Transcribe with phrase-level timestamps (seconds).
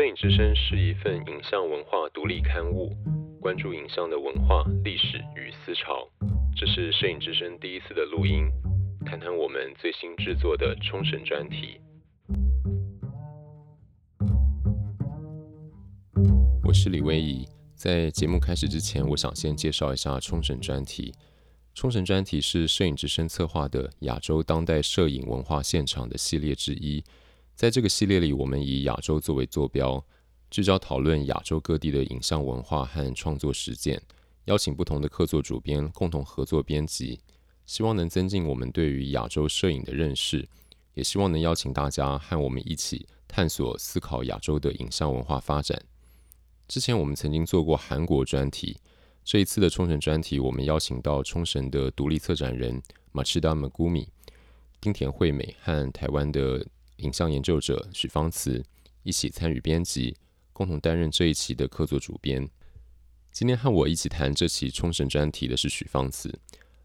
[0.00, 2.96] 摄影之声是一份影像文化独立刊物，
[3.38, 6.08] 关注影像的文化、历史与思潮。
[6.56, 8.48] 这是摄影之声第一次的录音，
[9.04, 11.78] 谈谈我们最新制作的冲绳专题。
[16.64, 21.12] 我是李威仪，在节目开始之前，我想先介绍一下冲绳专题。
[21.74, 27.04] 冲绳专题是摄影之声策划的亚洲当代摄影文化现场的系列之一。
[27.60, 30.02] 在这个系列里，我们以亚洲作为坐标，
[30.50, 34.00] 聚焦讨论亚洲各地的影像文化和创作实践，
[34.46, 37.20] 邀请不同的客座主编共同合作编辑，
[37.66, 40.48] 希望能增进我们对于亚洲摄影的认识，
[40.94, 45.78] 也希望能邀请大家和我们一起探索思考亚洲的影像文化发展。
[46.66, 48.78] 之前我们曾经做过韩国专题，
[49.22, 52.82] 这一次的冲绳专题，我们邀请到冲绳的独立策展人
[53.12, 54.08] 马奇达马古米、
[54.80, 56.66] 町田惠美和台湾的。
[57.00, 58.64] 影像研究者许芳慈
[59.02, 60.16] 一起参与编辑，
[60.52, 62.48] 共同担任这一期的客座主编。
[63.32, 66.32] 今天和我一起谈这期冲绳专题的是许芳慈。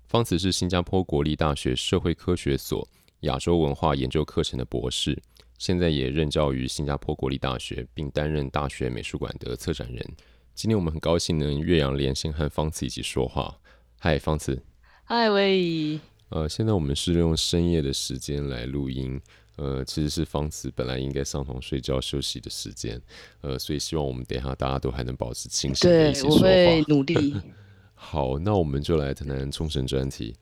[0.08, 2.88] 芳慈是新加坡国立大学社会科学所
[3.22, 5.20] 亚洲文化研究课程的博士，
[5.58, 10.06] 现在也任教于新加坡国立大学，并担任大学美术馆的策展人。
[10.54, 13.60] 今天我们很高兴能岳阳连线和芳慈一起说话。
[14.00, 14.64] 嗨，芳慈。
[15.04, 16.00] 嗨，威仪。
[16.30, 19.20] 呃，现在我们是用深夜的时间来录音。
[19.58, 23.02] 呃，其实是方慈本来应该上床睡觉休息的时间，
[23.42, 26.42] 呃，所以希望我们等一下大家都还能保持清醒的一起说话。
[26.42, 27.36] 对，我会努力。
[27.96, 30.36] 好，那我们就来谈谈冲绳专题。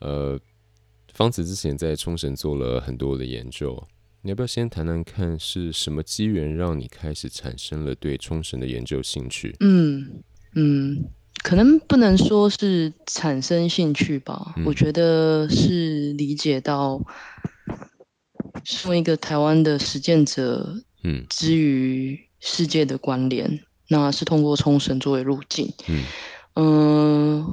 [0.00, 0.38] 呃，
[1.14, 3.82] 方子之前在冲绳做了很多的研究，
[4.20, 9.56] 你要不要先谈谈看是什么机缘让你开始产生了对冲绳的研究兴趣？
[9.60, 10.22] 嗯
[10.54, 11.04] 嗯，
[11.42, 17.00] 可能不能说是产生兴趣吧，嗯、我觉得是理解到。
[18.64, 26.04] 身为一个台湾的实践者，嗯，之于世界的关联，嗯、那是通过冲绳作为路径，嗯，
[26.54, 27.46] 嗯、呃，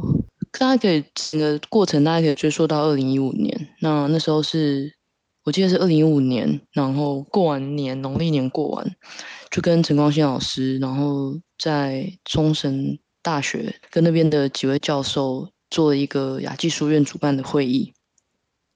[0.52, 4.96] 大家可以整个过程大家可以追溯到二零一五年，那那时候是
[5.44, 8.96] 我记得是二零一五年，然后过完年农历年过完，
[9.52, 17.94] 就跟陈光新老师，然后在冲绳大学跟那边的几位教授做了一个雅技书院主办的会议，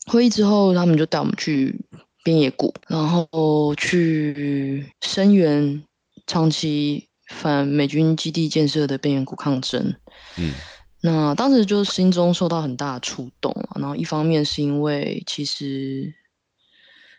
[0.06, 1.85] 会议之后他们就带我们去。
[2.29, 5.84] 边野古，然后去声援
[6.28, 9.95] 长期反美军基地建设的边野古抗争。
[10.38, 10.53] 嗯，
[11.01, 16.13] 那当时就心中受到很大的触动，然后一方面是因为其实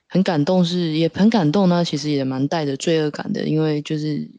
[0.09, 4.31] 很感动，是也很感动呢，其实也蛮带着罪恶感的，因为就是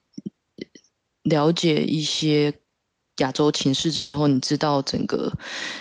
[1.24, 2.54] 了解一些
[3.18, 5.34] 亚洲情势之后，你知道整个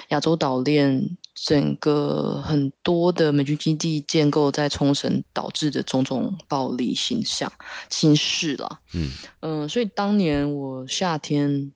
[0.09, 1.17] 亚洲岛链。
[1.43, 7.51] 整个很多的美军基地建构在冲绳导致的种种暴力形象、
[7.89, 8.81] 形势了。
[8.93, 9.09] 嗯
[9.41, 11.73] 嗯、呃，所以当年我夏天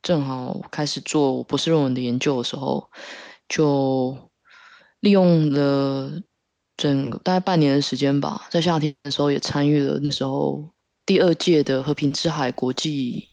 [0.00, 2.88] 正好开始做博士论文的研究的时候，
[3.46, 4.16] 就
[5.00, 6.22] 利用了
[6.78, 10.70] 整个大概半年的时间吧，在夏天的时候也参与了那时候
[11.04, 13.28] 第二届的和平之海国际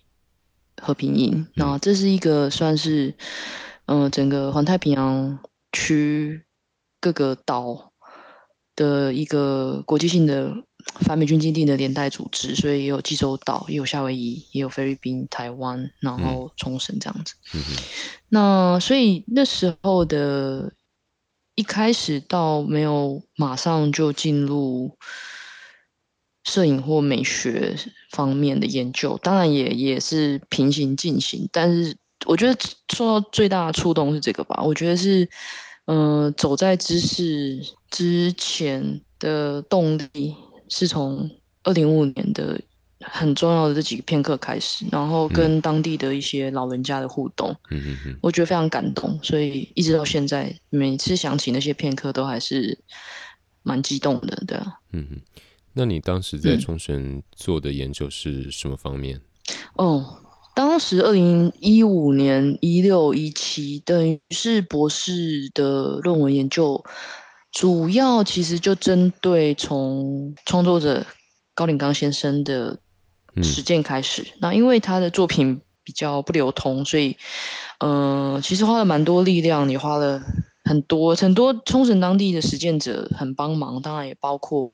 [0.82, 1.48] 和平营。
[1.56, 3.16] 那这是一个算是
[3.86, 5.40] 嗯、呃，整个环太平洋。
[5.72, 6.44] 区
[7.00, 7.92] 各个岛
[8.76, 10.54] 的一个国际性的
[11.02, 17.36] 反美军基地的连带组织，所以也有济州岛，也有夏威夷，也有菲律宾、台湾，然后冲绳这样子。
[17.54, 17.62] 嗯、
[18.30, 20.74] 那所以那时候的
[21.56, 24.98] 一开始到没有马上就进入
[26.44, 27.76] 摄影或美学
[28.10, 31.98] 方面的研究，当然也也是平行进行，但是。
[32.26, 32.60] 我觉得
[32.94, 34.62] 受到最大的触动是这个吧。
[34.64, 35.28] 我觉得是，
[35.86, 37.60] 嗯、呃，走在知识
[37.90, 40.36] 之前的动力
[40.70, 41.30] 是从
[41.64, 42.62] 二零五五年的
[43.02, 52.78] 很重要的这几个片刻开始，然后跟当地的一些老人家的互动，嗯嗯嗯，我觉得非常感动，所以一直到现在，每次想起那些片刻，都还是
[53.64, 54.80] 蛮激动的，对啊。
[54.92, 55.22] 嗯嗯，
[55.74, 59.20] 那你当时在冲绳做的研究是什么方面？
[59.78, 60.18] 嗯、哦。
[60.54, 66.84] 当时二零一五年一六一七，等于是博士的论文研究，
[67.52, 71.06] 主要其实就针对从创作者
[71.54, 72.78] 高岭刚先生的
[73.42, 74.22] 实践开始。
[74.24, 77.16] 嗯、那因为他的作品比较不流通，所以，
[77.80, 80.22] 嗯、呃，其实花了蛮多力量，也花了
[80.66, 84.72] 很多很多冲绳当地的实践者很帮忙，当然也包括，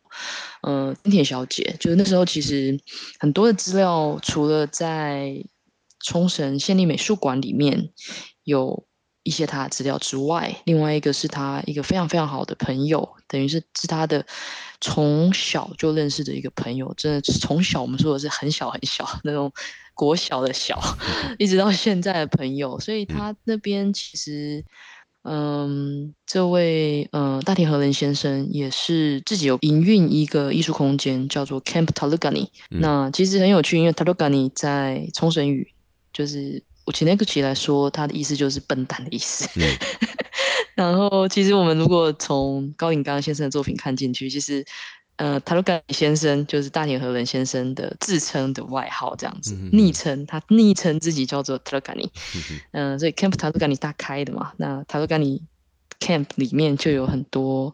[0.63, 2.77] 嗯、呃，町田小姐，就是那时候其实
[3.19, 5.43] 很多的资料，除了在
[6.07, 7.89] 冲绳县立美术馆里面
[8.45, 8.85] 有
[9.23, 14.25] 一些他的资料之外，另外一个是他一个非常非常好的朋友，等于是是他的
[14.79, 19.51] 从小就认识的一个朋友，真的从小我们说的是很小很小那种
[19.93, 20.79] 国小的小，
[21.37, 24.63] 一直到现在的朋友，所以他那边其实。
[25.29, 32.47] 嗯，这位呃大田和人先生也是自己有营运一个艺术空间，叫做 Camp Talugani。
[32.71, 35.73] 嗯、那其实很有趣，因为 Talugani 在冲绳语，
[36.17, 39.47] 就是我请那个起来说，他的意思就是笨蛋的意思。
[39.55, 39.77] 嗯、
[40.73, 44.65] 然后，其实我们如果从高颖刚先生的作品看进去，其实。
[45.19, 52.11] 呃，塔鲁甘尼先生就是大田和人先生的自称的外号，这样子，嗯、昵称他昵称自己叫做塔鲁甘尼。
[52.73, 55.41] 嗯、 呃，所以 Camp 塔鲁甘尼大开的嘛，那塔鲁甘尼
[55.99, 57.73] Camp 里面就有很多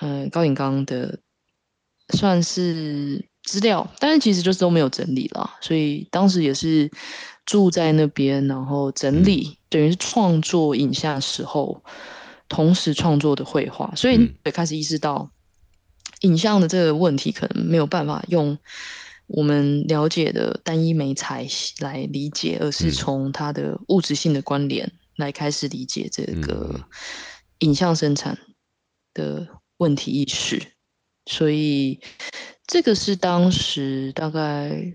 [0.00, 1.18] 呃高颖刚的
[2.10, 6.90] 算是资料，但是其实就是都没有整理了，所以当时也是
[7.46, 11.82] 住在那边，然后整理，嗯、等于是创作影像时候
[12.48, 15.30] 同时创作的绘画，所以也开始意识到。
[16.20, 18.56] 影像的这个问题可能没有办法用
[19.26, 21.48] 我们了解的单一媒材
[21.80, 26.80] 来理解，而是从它的物质性的关联来开始理解这个
[27.58, 28.38] 影像生产
[29.12, 29.48] 的
[29.78, 30.62] 问题意识。
[31.26, 31.98] 所以
[32.68, 34.94] 这个是当时大概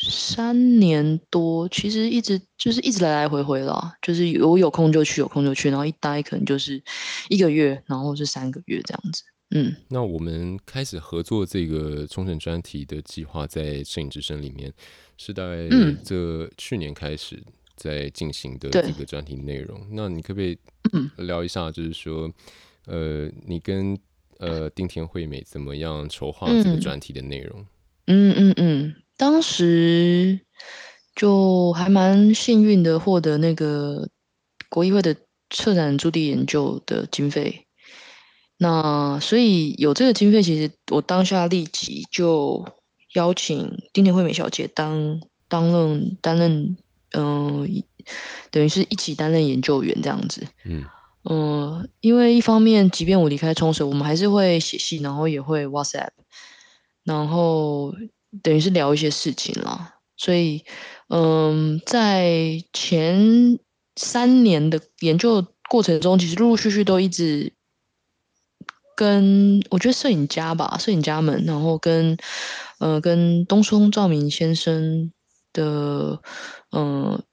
[0.00, 6.82] 三年多，其实一直就是一直来来回回了，就是我有空就去，有空就去，然后一待可能就是
[7.28, 9.22] 一个月，然后是三个月这样子。
[9.54, 14.72] 嗯，那我们开始合作这个冲绳专题的计划，在摄影之声里面
[15.18, 15.68] 是大概
[16.02, 17.42] 这去年开始
[17.76, 19.78] 在进行的这个专题内容。
[19.82, 20.58] 嗯、那你可不可以
[21.18, 22.32] 聊一下，就是说，
[22.86, 23.94] 嗯、呃，你跟
[24.38, 27.66] 呃丁田惠美怎么样筹划这个专题的内容？
[28.06, 30.40] 嗯嗯嗯，当时
[31.14, 34.08] 就还蛮幸运的，获得那个
[34.68, 35.14] 国议会的
[35.48, 37.68] 策展驻地研究的经费。
[38.56, 42.66] 那所以有这个经费，其实我当下立即就
[43.14, 46.76] 邀请丁田惠美小姐当担任担任，
[47.12, 47.68] 嗯、呃，
[48.50, 50.44] 等于是一起担任研究员这样子。
[50.64, 50.84] 嗯
[51.22, 56.10] 嗯、呃，因为一方面，即便我离开冲绳，我们还是会写信，然后也会 WhatsApp，
[57.04, 57.94] 然后
[58.42, 59.96] 等于是聊一些事情啦。
[60.16, 60.64] 所以，
[61.08, 63.58] 嗯、呃，在前
[63.96, 67.52] 三年的研究过程中，其实陆陆续续都一直。
[68.94, 72.16] 跟我觉得摄影家吧，摄影家们，然后跟
[72.78, 75.10] 呃跟东松照明先生
[75.54, 76.20] 的
[76.70, 77.24] 嗯、呃、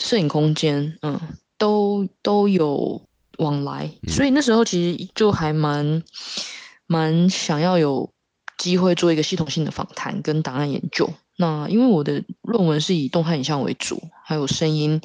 [0.00, 1.20] 摄影空间，嗯、呃，
[1.58, 3.02] 都都有
[3.36, 6.02] 往来，所以那时候其实就还蛮
[6.86, 8.10] 蛮想要有
[8.58, 11.08] 机会做一个系统性的访谈跟档案研究。
[11.36, 15.00] 那因为我的论文是以动态影像为主，还有声音，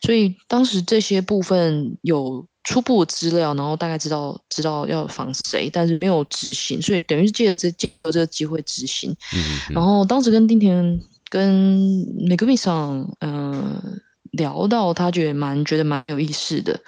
[0.00, 2.46] 所以当时这些部分有。
[2.64, 9.10] 初步的资料，然后大概知道知道要访谁，但是没有执行，所以等于是借着这借由这个机会执行。
[9.34, 14.00] 嗯嗯，然后当时跟丁田跟美国米桑嗯
[14.30, 16.80] 聊到，他觉得蛮觉得蛮有意思的。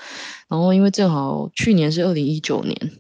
[0.47, 2.93] 然后因为正好去年是二零一九年，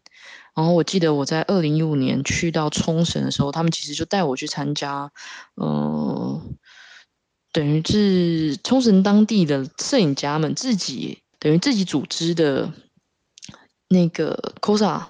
[0.55, 5.11] 然后我记得我在二零一五年去到冲绳的时候，他们其实就带我去参加，
[5.61, 6.57] 嗯，
[7.53, 11.19] 等于是冲绳当地的摄影家们自己。
[11.41, 12.73] 等于自己组织的
[13.89, 15.09] 那个 Cosa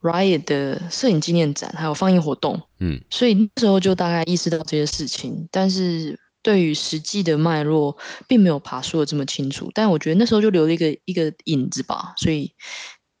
[0.00, 9.70] Riot 的摄影纪念展，还有放映活动，嗯，所以那时候就大概意识到这些事情，但是对于实际的脉络，并没有爬梳的这么清楚。
[9.74, 12.54] 但我觉得那时候就留了一个一个影子吧，所以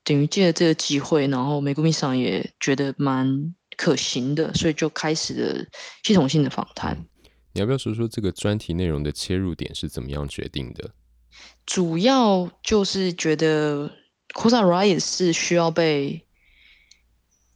[0.04, 5.66] 等于借着这个机会，然后美国米桑也觉得蛮可行的，所以就开始了
[6.04, 6.94] 系统性的访谈。
[6.94, 7.06] 嗯，
[7.54, 10.90] 你要不要说说这个专题内容的切入点是怎么样决定的？
[11.66, 13.88] 主要就是觉得
[14.34, 16.24] c o s a r i o t 是需要被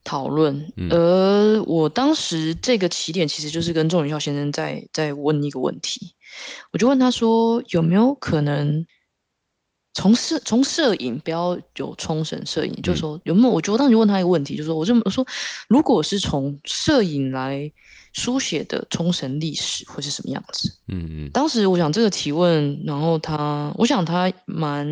[0.03, 6.15] 讨论，嗯、而我当时这个起点其实就是跟钟永孝先生在在问一个问题，
[6.73, 8.87] 我就问他说有没有可能
[9.95, 13.51] 从摄从摄影不要有冲绳摄影，嗯、就是说有没有？
[13.51, 15.27] 我就当时问他一个问题，就是说我就我说
[15.69, 17.73] 如果是从摄影来。
[18.15, 20.73] 书写的冲绳历史会是什么样子？
[20.89, 24.89] 嗯嗯，当时我想这个提问，然后他，我想他蛮，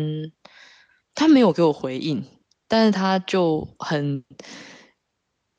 [1.15, 2.23] 他没有给我回应，
[2.69, 4.23] 但是他就很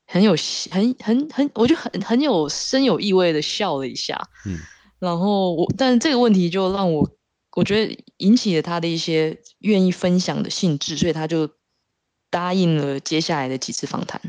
[0.07, 0.37] 很有
[0.71, 4.16] 很很很，我就很很有深有意味的笑了一下。
[4.47, 4.57] 嗯，
[5.00, 7.11] 然后我，但是这个问题就让我，
[7.59, 11.50] 我觉得引起了他的一些愿意分享的兴致，所以他就
[12.31, 14.21] 答应了接下来的几次访谈。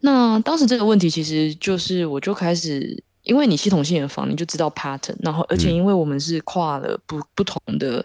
[0.00, 8.04] 那当时这个问题其实就是，我就开始，因为你系统性的访，你就知道 pattern，然后而且因为我们是跨了不不同的，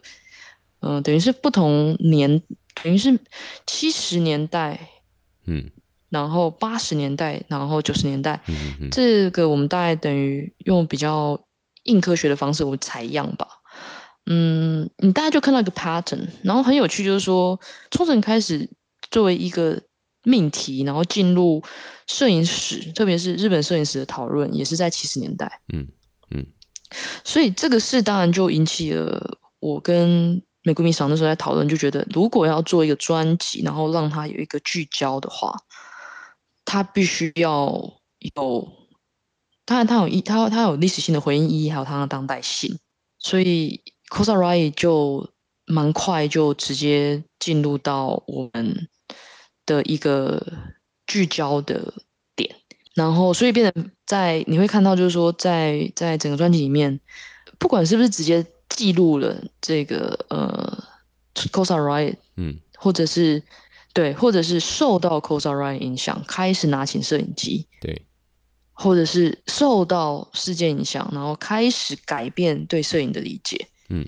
[0.79, 2.41] 嗯、呃，等于是不同年，
[2.81, 3.19] 等于是
[3.67, 4.89] 七十年代，
[5.47, 5.69] 嗯，
[6.07, 11.43] 然后八十年代，然后九十年代，嗯嗯嗯，这个我们大概等于用比较
[11.83, 13.58] 硬科学的方式，我们采样吧。
[14.31, 17.59] 嗯，你大概就看到一个 pattern，然后很有趣，就是说
[17.89, 18.69] 冲绳开始
[19.09, 19.81] 作为一个
[20.21, 21.63] 命题，然后进入
[22.05, 25.59] 摄影史，特别是日本摄影史的讨论，也是在七十年代。
[25.73, 25.87] 嗯
[26.29, 26.45] 嗯，
[27.23, 35.57] 所以这个事当然就引起了我跟美国迷桑那时候在讨论，就觉得如果要做一个专辑，然后让它有一个聚焦的话，
[36.65, 37.99] 它必须要
[38.35, 38.71] 有，
[39.65, 42.77] 当然它有一它它有历史性的回应意义，还有它的当代性，
[43.17, 43.81] 所以。
[44.09, 45.29] Kosa Riot 就
[45.65, 48.87] 蛮快就直接进入到我们
[49.65, 50.45] 的一个
[51.07, 51.93] 聚焦的
[52.35, 52.55] 点，
[52.95, 56.99] 然后所以变成在你会看到就是说在在整个专辑里面，
[57.57, 60.83] 不管是不是直接记录了这个呃
[61.35, 63.43] Kosa Riot，嗯，或者是
[63.93, 68.05] 对，或者是受到 Kosa Riot 影响，开始拿起摄影机，对。
[68.81, 73.67] 或者是受到事件影响，然后开始改变对摄影的理解。
[73.89, 74.07] 嗯，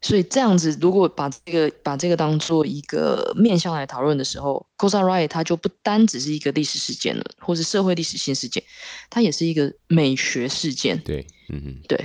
[0.00, 8.62] 所以这样子，如果把这个把这个当做一个面向来讨论的时候 c o s a Riot 它就不单只是一个历史事件了，或是社会历史性事件，
[9.08, 10.98] 它也是一个美学事件。
[11.04, 12.04] 对，嗯嗯，对。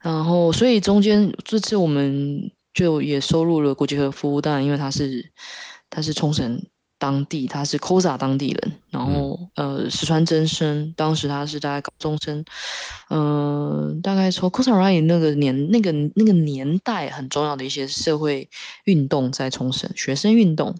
[0.00, 5.32] 然后，所以中间这次我们就也收录了国际和服务，当然因为它是
[5.88, 6.62] 它是冲绳。
[6.96, 12.44] 当地他是 Kosa 当地人，然后、嗯、呃石川真生，当时他是大概高中生，
[13.10, 18.48] 嗯、呃，大概从 Kosa Riot 那个年那个那个年代很重要的一些社会
[18.84, 20.76] 运动在冲绳，学生运动，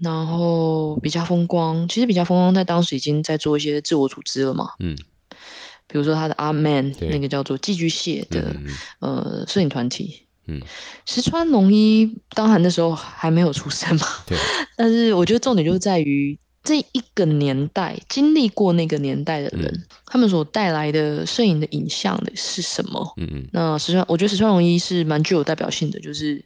[0.00, 4.96] 然后比较风光，其实比较风光在当时已经在做一些自我组织了嘛，嗯，
[5.86, 8.56] 比如说他的 Art Man 那个叫做寄居蟹的
[8.98, 10.26] 呃摄影团体。
[10.46, 10.60] 嗯，
[11.06, 14.36] 石川龙一当然那时候还没有出生嘛，对。
[14.76, 23.14] 但是我觉得重点就在于这一个年代经历过那个年代的人，嗯、他们所带来的摄影的影像的是什么？
[23.18, 23.48] 嗯嗯。
[23.52, 26.44] 那石川，我觉得石川龙一是蛮具有代表性的，就是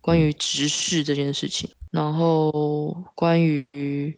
[0.00, 4.16] 关于直视这件事情，嗯、然后关于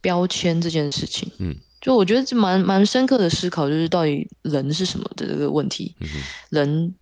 [0.00, 6.08] 标签这件事情，嗯，就我觉得这蛮蛮深刻的思考，就是到底人是什么的这个问题，嗯、
[6.50, 6.94] 人。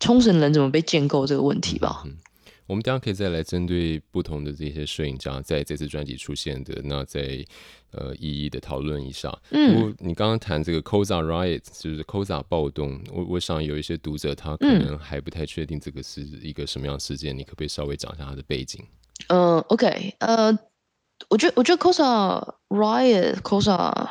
[0.00, 2.02] 冲绳人怎么被建构这个问题吧？
[2.06, 2.16] 嗯，
[2.66, 7.44] 我们等下可以再来针对不同的这些摄影家在这次专辑出现的，那再
[7.92, 9.30] 呃一一的讨论一下。
[9.50, 18.84] 嗯，不过你刚刚谈这个 Kosa Riot，就是 Kosa 暴动，我我想有一些读者他可能还不太确定这个是一个什么样的事件，嗯，你可不可以稍微讲一下它的背景？
[19.28, 20.58] 呃，OK，呃，
[21.28, 24.08] 我觉得我觉得 Kosa Riot，Kosa。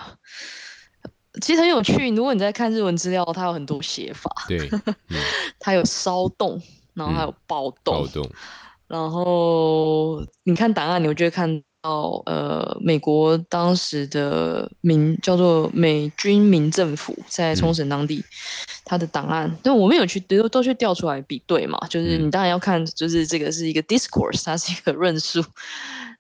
[1.39, 4.29] 其实很有趣，如果你在看日文资料，它有很多写法。
[4.47, 4.69] 对，
[5.09, 5.17] 嗯、
[5.59, 6.61] 它有骚动，
[6.93, 7.95] 然后还有暴动。
[7.95, 8.29] 嗯、暴动。
[8.87, 18.23] 然后你看档案，你会觉得看到呃，美国当时的民叫做美军民政府在冲绳当地，
[18.85, 25.43] 它的档案，但我们有去都都去调出来比对嘛，就是你当然要看，就是这个是一个 discourse，它是一个论述。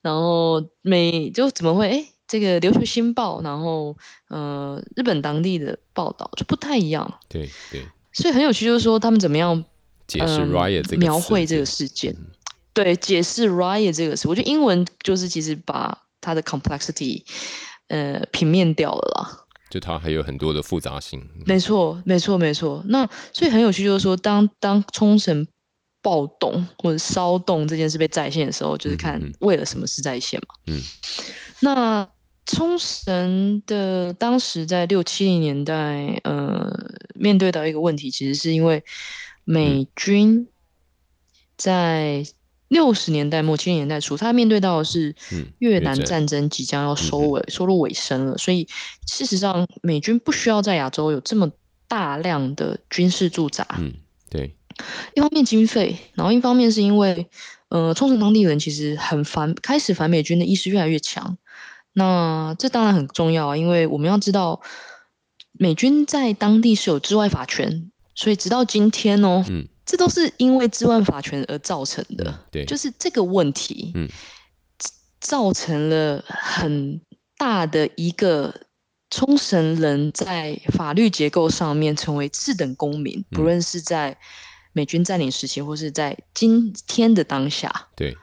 [0.01, 2.05] 然后美就怎么会哎？
[2.29, 7.19] 这个《琉球新报》，然后呃，日本当地的报道就不太一样。
[7.27, 7.81] 对对，
[8.13, 9.65] 所以很有趣，就是说他们怎么样
[10.05, 12.13] 解释 riot 这个、呃、描绘这个事件？
[12.13, 12.27] 嗯、
[12.71, 17.23] 对，解释 riot 这个事，我觉得英文就是其实把它的 complexity
[17.87, 19.45] 呃平面掉了啦。
[19.71, 21.27] 就它还有很多的复杂性。
[21.47, 22.83] 没错，没错，没错。
[22.89, 25.47] 那所以很有趣，就是说当当冲绳
[26.03, 30.55] 暴动或者骚动这件事被再现的时候，就是看为了什么事再现嘛。
[30.67, 30.83] 嗯，嗯
[31.61, 32.07] 那。
[32.51, 36.67] 冲绳的当时在六七零年代，呃，
[37.13, 38.83] 面对到一个问题，其实是因为
[39.43, 40.47] 美军
[41.55, 42.25] 在
[42.67, 45.15] 六十年代末七零年代初，他面对到的是
[45.59, 48.67] 越南战争即将要收尾，收入尾声了，所以
[49.05, 51.51] 事实上美军不需要在亚洲有这么
[51.87, 53.63] 大量的军事驻扎。
[53.77, 53.93] 嗯，
[54.27, 54.55] 对。
[55.13, 57.27] 一方面经费，然后一方面是因为，
[57.67, 61.37] 呃，冲绳当地人其实很反，开始反美军的意识越来越强。
[61.93, 64.61] 那这当然很重要啊，因为我们要知道，
[65.51, 72.31] 美军在当地是有治外法权，所以直到今天哦，嗯，这都是因为治外法权而造成的。
[72.31, 74.07] 嗯、对，就是这个问题，嗯，
[75.19, 77.01] 造成了很
[77.37, 78.53] 大的一个
[79.09, 84.17] 冲绳人在法律结构上面成为次等公民，不论是在
[84.71, 87.87] 美军占领时期，或是在今天的当下。
[87.95, 88.15] 对。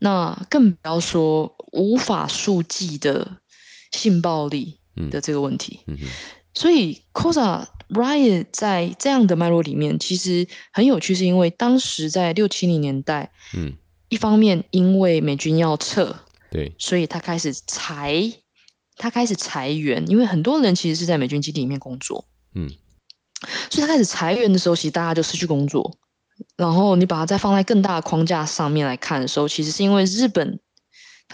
[0.00, 3.38] 那更不要说无法数计的
[3.92, 4.78] 性暴力
[5.10, 5.80] 的这个问题。
[5.86, 6.08] 嗯嗯、
[6.54, 13.74] 所以 c o s a Riot 在这样的脉络里面，其实很有趣，是因为当时在六七零年代，嗯，
[14.08, 16.16] 一方面因为美军要撤，
[16.50, 18.32] 对，所以他开始裁，
[18.96, 22.70] 他开始裁员，因为很多人其实是在美军基地里面工作，嗯，
[23.70, 25.98] 所以他开始裁员的时候，其实大家就失去工作。
[26.56, 30.58] 然后你把它再放在更大的框架上面来看的时候，其实是因为日本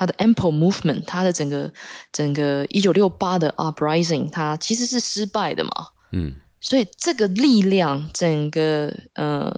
[0.01, 1.71] 它的 Ample Movement，它的整个
[2.11, 5.71] 整个一九六八的 Uprising，它其实是失败的嘛，
[6.13, 9.55] 嗯，所以这个力量，整个呃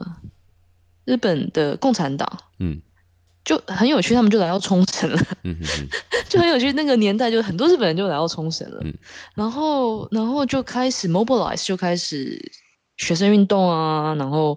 [1.05, 2.83] 日本的共产党，嗯，
[3.45, 5.89] 就很有趣，他们就来到冲绳了，嗯哼哼，
[6.29, 8.93] 就很有趣，那个年代就很多日本人就来到冲绳了，嗯，
[9.37, 12.51] 然后然后就开始 mobilize，就开始。
[12.99, 14.57] 学生运动啊，然后，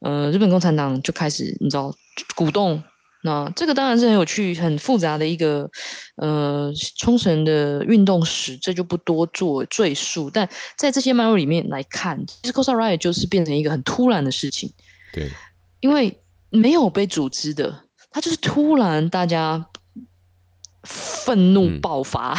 [0.00, 1.94] 呃，日本共产党就开始，你知道，
[2.34, 2.82] 鼓动。
[3.26, 5.70] 那这个当然是很有趣、很复杂的一个，
[6.16, 10.28] 呃，冲绳的运动史，这就不多做赘述。
[10.28, 14.70] 但在这些脉络里面来看，其实 Cosa Riot 就是变成一个很突然的事情。
[15.14, 15.30] 对，
[15.80, 19.64] 因为没有被组织的，它就是突然大家
[20.82, 22.38] 愤怒爆发。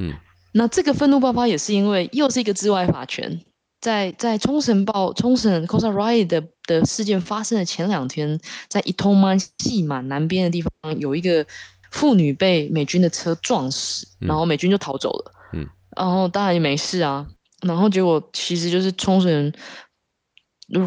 [0.00, 0.14] 嗯，嗯
[0.50, 3.40] 那这个愤怒爆发也是因为又是一个治外法权。
[3.80, 11.44] 在在冲绳报冲绳 Cosa Riot 的的事件发生的前两天，在伊通曼细满南边的地方，有一个
[11.90, 15.32] 妇女被美军的车撞死，然后美军就逃走了。
[15.52, 17.26] 嗯，然后当然也没事啊。
[17.62, 19.52] 然后结果其实就是冲绳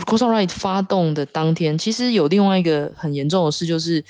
[0.05, 4.05] Cosa Right 发动的当天，其实有另外一个很严重的事，就是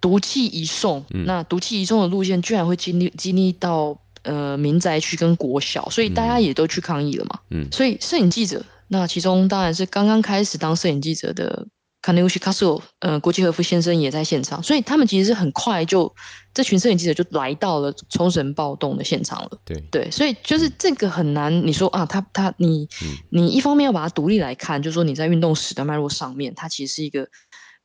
[0.00, 1.04] 毒气移送。
[1.10, 3.98] 嗯、那毒气移送的路线居然会经历经历到。
[4.28, 7.38] 呃，民宅区跟国小，所以大家也都去抗议了嘛。
[7.50, 11.66] 嗯，所以摄影记者，那其中当然是刚刚开始当摄影记者的
[12.02, 16.14] 卡内乌西卡索，呃，国际和夫先生也在现场，所以他们其实是很快就
[16.54, 19.50] 这群摄影记者就来到了冲绳暴动的现场了。
[19.64, 27.28] 对对，所以就是这个很难，你说啊，他他你、嗯、你一方面要把它独立来看，就是说你在运动史的脉络上面，它其实是一个，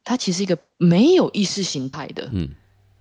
[0.03, 2.29] 它其实是一个没有意识形态的。
[2.31, 2.49] 嗯。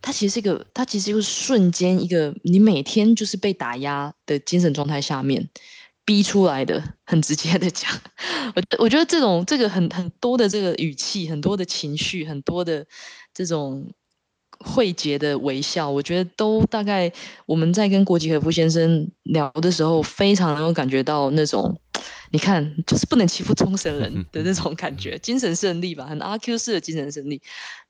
[0.03, 5.47] 它其实是一个，它其实就是瞬间一个，你每天就是被打压的精神状态下面
[6.11, 6.83] 逼出来的。
[7.05, 7.89] 很直接的讲，
[8.57, 12.85] 我我觉得这种这个很很多的这个语气，很多的情绪，很多的
[13.33, 13.93] 这种
[14.59, 17.13] 慧结的微笑，我觉得都大概
[17.47, 21.81] 我们在跟国吉和夫先生聊的时候，非常能够感觉到那种。
[22.33, 27.41] 你看，就是不能欺负冲绳人的那种感觉，精神胜利吧，很阿 Q 式的精神胜利。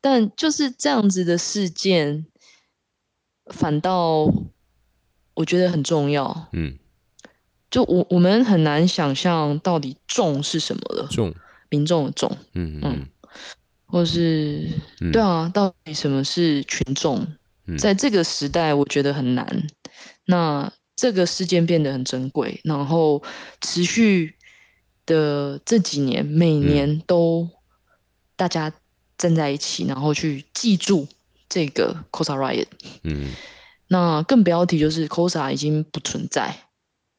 [0.03, 2.27] 但就是这样子的事件，
[3.47, 4.33] 反倒
[5.35, 6.49] 我觉得很重要。
[6.53, 6.79] 嗯，
[7.71, 11.09] 就我我们很难想象到底众是什么了。
[11.11, 11.35] 众，
[11.69, 12.37] 民众的众。
[12.55, 13.07] 嗯嗯，
[13.87, 14.69] 或是、
[15.01, 17.27] 嗯、对啊，到底什么是群众？
[17.79, 19.67] 在这个时代，我觉得很难。
[20.27, 20.73] 那。
[20.97, 23.23] 这个事件变得很珍贵，然后
[23.63, 24.35] 持续
[25.07, 27.49] 的这几年，每年都
[28.37, 28.71] 大家
[29.17, 31.09] 站在一起，嗯、然后去记住
[31.49, 32.67] 这个 Cosa Riot。
[33.03, 33.31] 嗯，
[33.89, 36.55] 那更不要提就是 Cosa 已经不存在，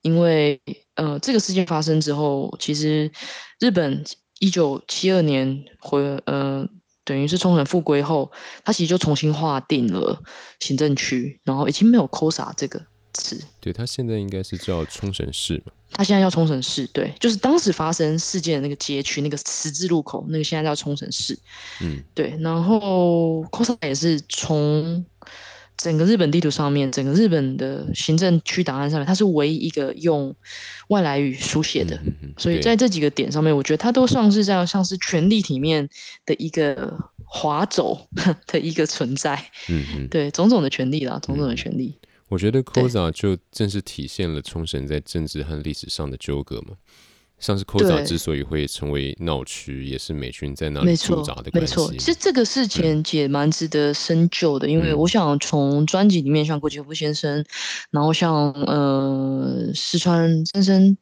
[0.01, 0.61] 因为
[0.95, 3.11] 呃，这个事件发生之后，其实
[3.59, 4.03] 日本
[4.39, 6.67] 一九七二年回呃，
[7.03, 8.31] 等于是冲绳复归后，
[8.63, 10.21] 它其实就重新划定了
[10.59, 12.81] 行政区，然后已经没有 Cosa 这个
[13.13, 13.39] 词。
[13.59, 15.71] 对，它现在应该是叫冲绳市嘛？
[15.93, 21.37] 它现在叫冲绳市，对，就是当时发生事件的那个街区，那个十字路口，那个现在叫冲绳市。
[21.81, 22.33] 嗯，对。
[22.39, 25.05] 然后 Cosa 也是从
[25.81, 30.35] 整个日本地图上面，整个日本的行政区档案上面，它是唯一一个用
[30.89, 31.95] 外来语书写的。
[32.05, 32.33] 嗯嗯。
[32.37, 35.89] 所以在这几个点上面，我觉得它都算是这样，像是权力体面
[36.25, 38.07] 的一个滑走
[38.45, 39.33] 的一个存在。
[39.69, 40.07] 嗯嗯。
[40.13, 41.97] 对，种种的权利啦，种种的权利。
[42.03, 46.75] 嗯我觉得 Cosa 就正是体现了冲绳在政治和历史上的纠葛嘛。
[47.41, 51.59] 像是 Cosa 之所以会成为闹区，也是美军在那里驻扎的关系。
[51.59, 57.43] 没错，其实这个事情也蛮值得深究的，因为我想从专辑里面，像国杰夫先生，
[57.89, 60.97] 然后像呃石川先生。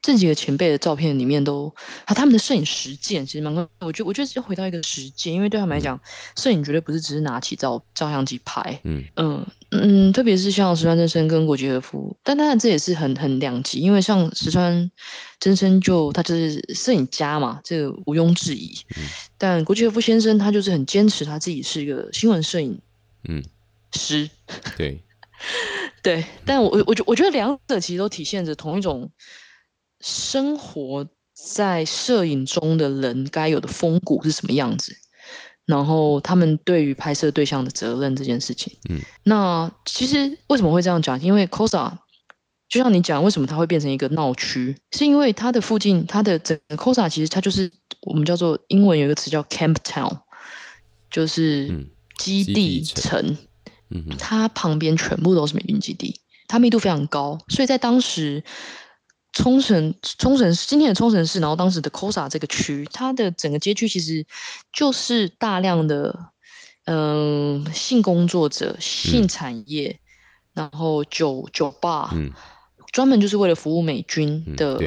[0.00, 1.74] 这几个前辈的照片里面都，
[2.06, 3.68] 他他们的摄影实践其实蛮高。
[3.80, 6.00] 我觉得，我觉得要回到一个实践，因为对他们来讲，
[6.36, 8.80] 摄影绝对不是只是拿起照照相机拍。
[8.84, 14.90] 嗯嗯嗯，特别是像石川真生跟国吉和夫，但当然这也是很很两极，因为像石川
[15.40, 18.72] 真生就他就是摄影家嘛，这个毋庸置疑。
[18.96, 19.02] 嗯、
[19.36, 22.80] 但国吉和夫先生他就是很坚持他自己是一个新闻摄影
[23.28, 23.44] 嗯
[23.92, 24.30] 师。
[24.76, 25.02] 对
[26.02, 29.10] 对，但我我觉我觉得两者其实都体现着同一种。
[30.00, 34.96] 生活在摄影中的人该有的风骨是什么样子？
[35.64, 41.20] 然后他们对于拍摄对象的责任这件事情，嗯，那其实为什么会这样讲？
[41.20, 41.92] 因为 Cosa
[42.70, 44.74] 就像你讲，为什么它会变成一个闹区？
[44.92, 50.20] 是因为它的附近，它的整个 Cosa 其实它就是我们叫做英文有一个词叫 Camp Town，
[51.10, 51.86] 就是
[52.18, 53.36] 基地城。
[53.90, 58.42] 嗯哼，它旁边全部都是美军基地，它密度非常高，所以在当时
[59.38, 64.26] 冲绳冲绳今天的冲绳市，然后当时的 Kosa 这个区，它的整个街区其实
[64.72, 66.32] 就是大量的
[66.86, 70.00] 嗯、呃、性工作者、性产业，嗯、
[70.54, 72.32] 然后酒酒吧，嗯，
[72.90, 74.80] 专门就是为了服务美军的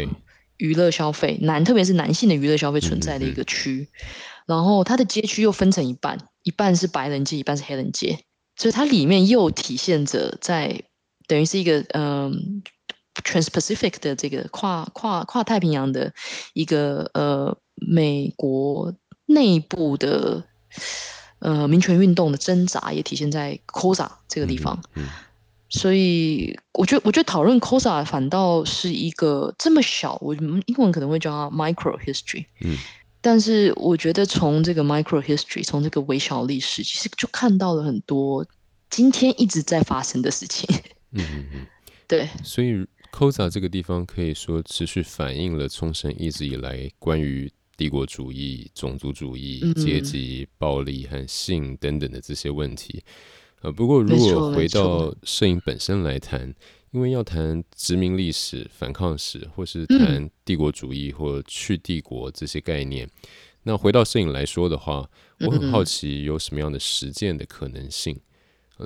[0.57, 4.05] 娱乐消费，嗯、男特别是男性的娱乐消费存在的一个区，嗯、
[4.47, 8.19] 然后它的街区又分成一半，一半是白人街，一半是黑人街。
[8.57, 10.81] 所以它里面又体现着在
[11.25, 12.61] 等于是一个嗯、呃、
[13.15, 16.13] Trans-Pacific 的这个跨跨跨太平洋的
[16.53, 18.93] 一个呃美国
[19.25, 20.43] 内部的
[21.39, 24.81] 呃民权运动的挣扎，也体现在 COSA 这个地方。
[24.95, 25.09] 嗯，嗯，
[25.69, 32.45] 所以我觉得我觉得讨论 COSA 反倒是一个这么小，我们英文可能会叫它 Micro History。
[32.61, 32.77] 嗯。
[33.23, 38.43] 但是我觉得从这个 micro history，从这个微小历史，其实就看到了很多
[38.89, 40.67] 今天一直在发生的事情。
[41.11, 41.67] 嗯嗯嗯，
[42.09, 42.27] 对。
[42.43, 53.03] 所以 Kosa 这个地方可以说持续反映了冲绳一直以来关于帝国主义、种族主义、阶级、暴力和性等等的这些问题。
[53.61, 56.53] 呃，不过如果回到摄影本身来谈。
[56.93, 63.11] 因为要谈殖民历史、反抗史，或是谈帝国主义或去帝国这些概念，嗯、
[63.63, 68.13] 那回到摄影来说的话，我很好奇有什么样的实践的可能性。
[68.15, 68.21] 嗯、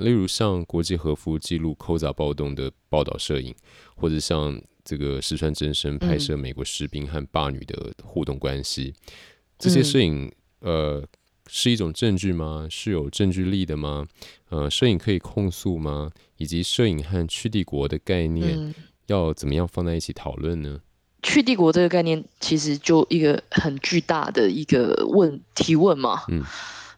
[0.00, 3.54] 例如像国际和服记录 Kosa 暴动的报道摄影，
[3.94, 9.12] 或者像这个石川真生拍摄美国士兵和霸女的互动关系，嗯、
[9.58, 11.04] 这些摄影呃。
[11.48, 12.66] 是一种证据吗？
[12.68, 14.08] 是有证据力的吗？
[14.48, 16.10] 呃，摄影可以控诉吗？
[16.38, 18.74] 以及摄影和去帝国的概念
[19.06, 20.80] 要怎么样放在一起讨论呢？
[21.22, 26.24] 去帝国这个概念其实就一个很巨大的一个问提问嘛。
[26.26, 26.42] 嗯，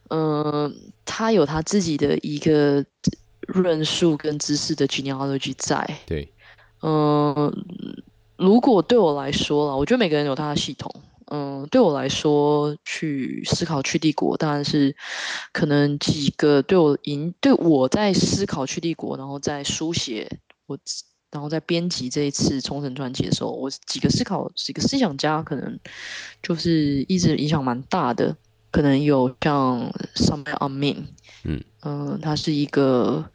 [0.09, 0.73] 呃，
[1.05, 2.85] 他有他自己的一个
[3.49, 5.99] 论述跟知识的 genealogy 在。
[6.07, 6.33] 对，
[6.83, 7.55] 嗯、呃，
[8.37, 10.91] 如果对我来说啦，我觉得每个人有他的系统。
[11.31, 14.97] 嗯，对我来说，去思考去帝国，当然是
[15.53, 20.27] 可能几个对我影对我在思考去帝国，然后在书写
[20.65, 20.79] 我，
[21.31, 25.79] 然后在编辑这一次冲绳传奇的时候，我几个思考几个思想家，可能
[26.43, 28.35] 就是一直影响蛮大的。
[28.79, 30.99] 可能有像 Sameh Amin，
[31.43, 31.65] 嗯。
[31.83, 33.29] 嗯，他是一个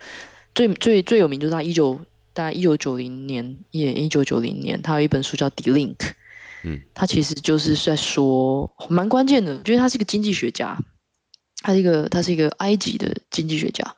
[0.55, 1.99] 最最最有名，就是他一九
[2.31, 5.97] 大概一九九零年，也一九九零年，他有一本书叫《Delink》。
[6.63, 10.77] 嗯，他其实就是在说蛮关键的，因为他是一个经济学家，
[11.61, 13.97] 他是一个他是一个埃及的经济学家，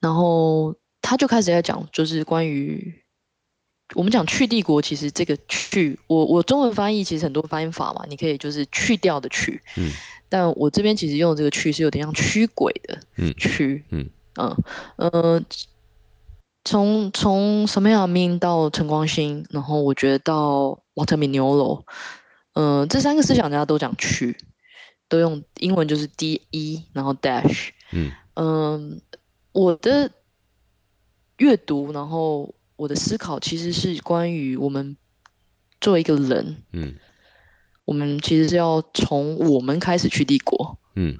[0.00, 3.02] 然后他就开始在讲，就是关于
[3.94, 9.92] 我们讲去帝国，其实这个去，我我中文翻译其实很多翻译法嘛，你可以就是去掉的去，嗯，
[10.28, 14.56] 但我这边其实用的这个去是有点像驱鬼的，嗯，去，嗯嗯
[14.96, 15.42] 呃，
[16.64, 20.82] 从从 Sameh Amin 到陈光兴，然后我觉得到。
[20.96, 21.82] Walter Mignolo，
[22.54, 24.38] 嗯、呃，这三个思想家都讲去，
[25.10, 28.46] 都用英文就是 D E，然后 dash，嗯，嗯、
[29.12, 29.18] 呃，
[29.52, 30.10] 我的
[31.36, 34.96] 阅读，然后我的思考，其实是关于我们
[35.82, 36.94] 作为一个人，嗯，
[37.86, 41.16] 我们其实是要从我们开始去帝国，嗯，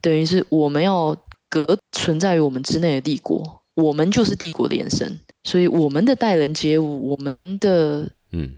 [0.00, 1.16] 等于是我们要
[1.48, 8.08] 隔存在于我们之内的帝国，我们就是帝国的延伸，所以我们的待人接物，我们的。
[8.32, 8.54] 嗯，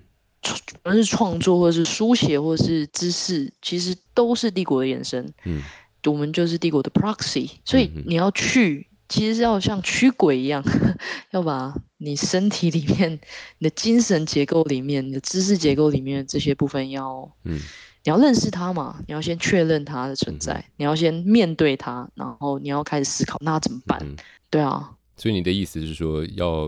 [0.84, 5.32] 无论是创作，或者是书写，或者是知识，其实都是帝国的延伸。
[5.44, 5.62] 嗯，
[6.04, 7.48] 我们就是帝国的 proxy。
[7.64, 10.64] 所以你要去，其实是要像驱鬼一样，
[11.32, 13.12] 要把你身体里面、
[13.58, 17.60] 你的精神结构里面、你的知识结构里面这些部分要，嗯，
[18.04, 24.00] 你要认识它嘛，你要先确认它的存在，你要先面对它，然后你要开始思考，那怎么办？
[24.48, 24.96] 对啊。
[25.16, 26.66] 所以你的意思是说，要，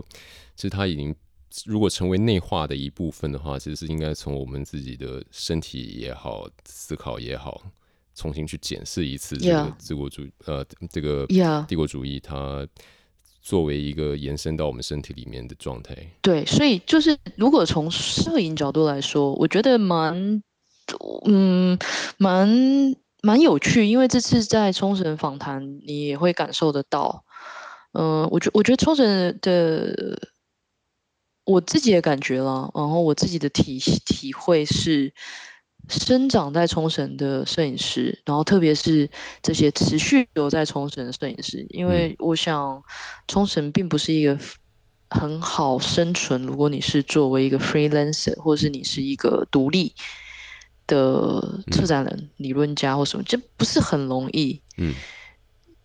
[0.55, 1.15] 其实它已经。
[1.65, 7.61] 如果成为内化的一部分的话，其实是应该从我们自己的身体也好，思考也好，
[8.15, 11.27] 重新去检视一次这个帝国主义，呃，这个
[11.67, 12.67] 帝国主义它
[13.41, 15.95] 作为一个延伸到我们身体里面的状态。
[16.21, 20.41] 对，所以就是如果从摄影角度来说，我觉得蛮，
[21.25, 21.77] 嗯，
[22.17, 27.25] 蛮蛮有趣，因为这次在冲绳访谈，你也会感受得到。
[27.91, 30.17] 嗯、呃，我觉我觉得冲绳的。
[31.47, 35.13] 我自己的感觉啦，然后我自己的体体会是，
[35.89, 39.09] 生长在冲绳的摄影师，然后特别是
[39.41, 42.83] 这些持续留在冲绳的摄影师，因为我想
[43.27, 44.37] 冲绳并不是一个
[45.09, 46.41] 很好生存。
[46.43, 49.93] 如果你是作为一个 freelancer，或者是你是一个独立
[50.87, 54.61] 的策展人、理论家或什么，这不是很容易。
[54.77, 54.93] 嗯，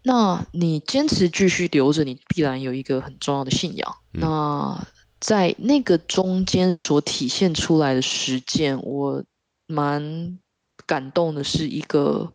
[0.02, 3.96] 那你坚持继续留着，你必然有一个很重要的信仰。
[4.14, 4.86] 嗯、那
[5.20, 9.22] 在那个中间所体现出来的实践，我
[9.70, 10.38] 蛮
[10.86, 12.32] 感动的，是一个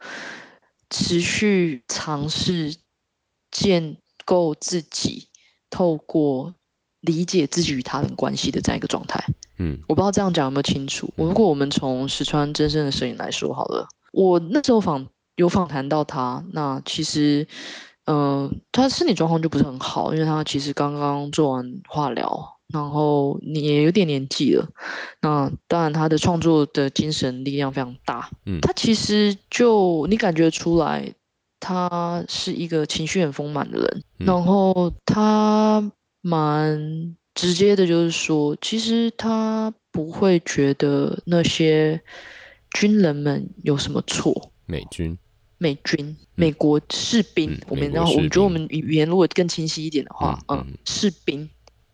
[0.89, 2.75] 持续尝试
[3.51, 5.27] 建构自己，
[5.69, 6.55] 透过
[7.01, 9.23] 理解自己与他人关系的这样一个状态。
[9.59, 11.13] 嗯，我不知道这样讲有没有清楚。
[11.15, 15.07] 如果我们从石川真生的摄影来说好了，我那时候访。
[15.37, 17.45] 有访谈到他，那其实，
[18.05, 24.67] 嗯、呃，他身体状况就不是很好，因为他其实刚刚做完化疗，然后你也有点年纪了。
[25.21, 28.29] 那当然，他的创作的精神力量非常大。
[28.45, 31.13] 嗯，他其实就你感觉出来，
[31.59, 42.01] 他是一个情绪很丰满的人，嗯、然后他蛮直接的，就是说，其实他不会觉得那些
[42.71, 44.51] 军人们有什么错。
[44.65, 45.17] 美军。
[45.57, 51.49] 美军、美国士兵，嗯、我们然后我们觉得我们语言如果更清晰一点的话，嗯，嗯士兵，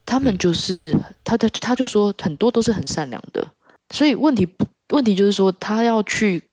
[0.05, 3.47] 他们就是、嗯、他的，他就说很多都是很善良的，
[3.89, 4.47] 所以问题
[4.89, 6.43] 问题就是说，他要去，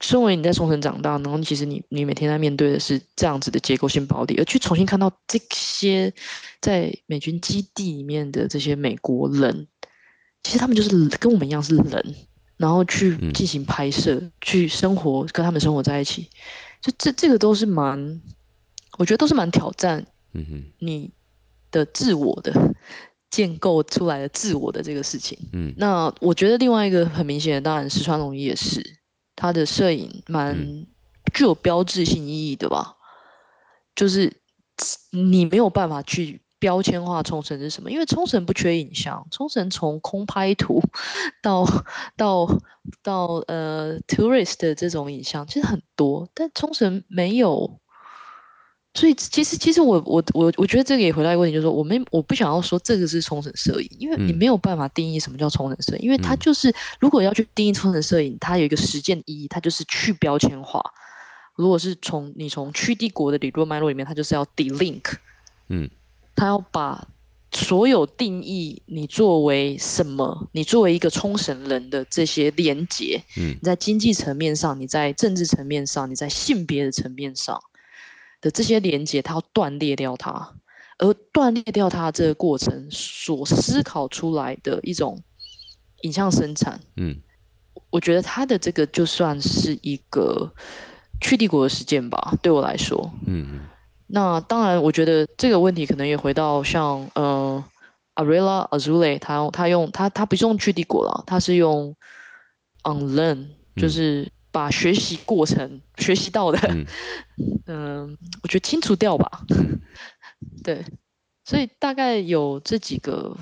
[0.00, 6.12] 身为你在冲绳长大，然后其实你你每天在面对的是这样子的结构性暴力，而去重新看到这些
[6.60, 9.66] 在美军基地里面的这些美国人，
[10.42, 12.14] 其实他们就是跟我们一样是人。
[12.56, 16.28] 然后去进行拍摄，嗯、去生活，跟他们生活在一起，
[16.82, 18.20] 就这这个都是蛮，
[18.98, 20.62] 我觉得都是蛮挑战，嗯哼。
[20.78, 21.10] 你
[21.70, 22.74] 的自我的、嗯、
[23.30, 25.38] 建构出来的自我的这个事情。
[25.52, 28.98] 嗯，那我觉得另外一个很明显的，当然石川龙一也是，
[29.36, 30.86] 他的摄影蛮
[31.32, 32.96] 具有标志性意义的吧，
[33.94, 34.36] 就是
[35.10, 36.40] 你没有办法去。
[36.60, 37.90] 标签化冲绳是什么？
[37.90, 40.82] 因为冲绳不缺影像，冲绳从空拍图
[41.42, 41.64] 到
[42.18, 42.46] 到
[43.02, 47.80] 到呃 tourist 的这种影像其实很多，但冲绳没有。
[49.00, 60.82] 所以其实其实我我我我觉得这个也回答一个问题，就是说我们我不想要说这个是冲绳摄影，因为你没有办法定义什么叫冲绳摄影，因为它就是如果要去定义冲绳摄影，它有一个实践意义，它就是去标签化。
[61.56, 65.14] 如果是从你从去帝国的理论脉络里面，它就是要 delink，
[65.68, 65.88] 嗯。
[66.36, 67.06] 它要把
[67.52, 77.60] 所有定义你作为什么，你作为一个冲绳人的这些连结，嗯，你在经济层面上，你在政治层面上，你在性别的层面上
[78.40, 80.54] 的这些连接，它要断裂掉它，
[80.98, 85.22] 而断裂掉它这个过程所思考出来的一种
[86.02, 87.16] 影像生产，嗯，
[87.90, 90.50] 我觉得他的这个就算是一个
[91.20, 93.60] 去帝国的实践吧，对我来说，嗯。
[94.12, 97.62] 那当然，我觉得这个问题可能也回到像呃
[98.16, 101.94] ，Ariela Azoulay，他他用他他不是用去帝国了，他是用
[102.82, 106.86] unlearn，、嗯、就是把学习过程学习到的，嗯、
[107.66, 109.44] 呃， 我觉得清除掉吧。
[110.62, 110.84] 对，
[111.44, 113.36] 所以大概有这几个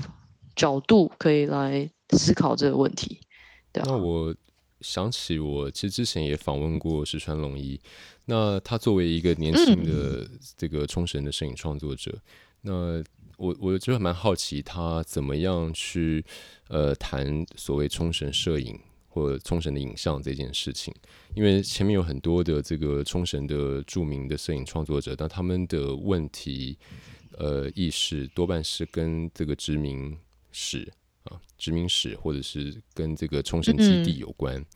[0.54, 3.20] 角度可以来思考这个问题。
[3.72, 4.34] 对啊，那我
[4.80, 7.80] 想起我其实之前也访问过石川龙一。
[8.26, 12.12] 那他作为一个年轻的这个冲绳的摄影创作者，
[12.62, 13.04] 嗯、那
[13.38, 16.22] 我我就蛮好奇他怎么样去
[16.68, 18.78] 呃谈所谓冲绳摄影
[19.18, 20.94] 或冲绳的影像这件事情，
[21.34, 26.78] 因为前面有很多的这个冲绳的著名的摄影创作者，但他们的问题
[27.36, 30.16] 呃意识多半是跟这个殖民
[30.52, 30.90] 史
[31.24, 34.56] 啊殖民史或者是跟这个冲绳基地有关。
[34.56, 34.66] 嗯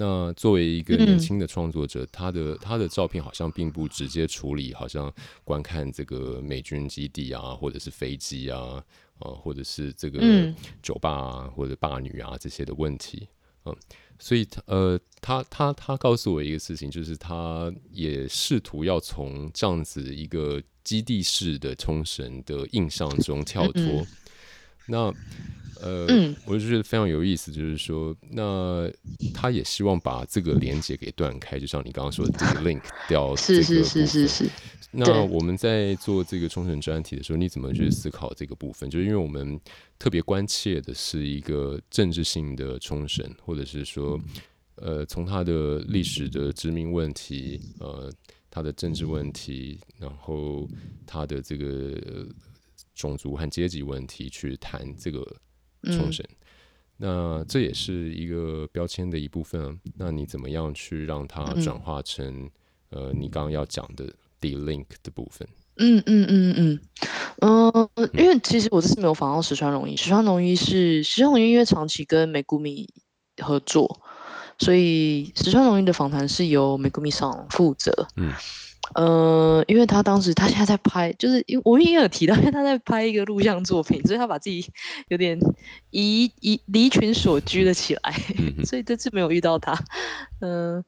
[0.00, 8.80] 那作为一个年轻的创作者，嗯、他的他的照片好像并不直接处理，好像观看这个美军基地啊，或者是飞机啊，
[9.18, 13.26] 啊，或者是这个酒吧啊，或者霸女啊这些的问题，
[13.68, 13.76] 嗯，
[14.18, 24.06] 所以呃，他他他告诉我一个事情，就是他也试图要从这样子一个基地式的冲绳的印象中跳脱，
[24.88, 25.14] 那。
[25.80, 28.90] 呃，嗯、我就觉得非常有意思，就是说，那
[29.32, 33.36] 他也希望把这个连接给断开，就像你刚刚说的这个 link 掉。
[33.36, 34.50] 是是是是是。
[34.90, 38.90] 那我们在做这个冲绳专题的时候，你怎么去思考这个部分？
[38.90, 39.56] 就是因为我们
[40.00, 44.18] 特别关切的是一个政治性的冲绳，或者是说，
[44.74, 48.12] 呃，从他的历史的殖民问题，呃，
[48.50, 50.68] 他的政治问题，然后
[51.06, 52.26] 他的这个
[52.98, 55.24] 种族和阶级问题去谈这个。
[55.84, 56.26] 冲绳，
[56.96, 59.72] 那这也是一个标签的一部分啊。
[59.94, 62.26] 那你怎么样去让它转化成、
[62.90, 65.46] 嗯、呃，你刚刚要讲的 delink 的部分？
[65.76, 66.80] 嗯嗯嗯嗯
[67.38, 72.92] 嗯，呃，因为其实我这次没有访到石川龙一，石川龙一是石川龙一，因为长期跟美谷米
[73.40, 74.00] 合作，
[74.58, 78.08] 所以石川龙一的访谈是由美谷米上负责。
[78.16, 78.32] 嗯，
[78.94, 84.64] 呃，因为他当时他现在在拍，就是因为我也有提到，因为他在拍一个录像作品，所以他把自己
[85.08, 85.38] 有点
[85.90, 88.12] 移移离群所居了起来，
[88.64, 89.72] 所以这次没有遇到他。
[90.40, 90.84] 嗯、呃，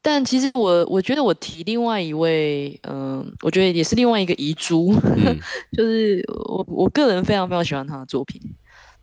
[0.00, 5.38] 但其实我我觉得我提另外一位，嗯、呃，我觉得也是另外一个遗珠，嗯、
[5.76, 8.40] 就是我我个人非常非常喜欢他的作品，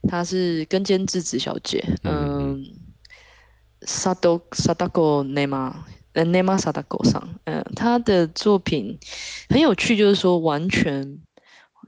[0.07, 2.63] 他是根尖智子小姐，嗯
[3.81, 5.73] ，Sado Sadako Nema。
[6.13, 8.97] 呃，Nema Sadako 上，嗯，他的作品
[9.49, 11.19] 很有趣，就是说完全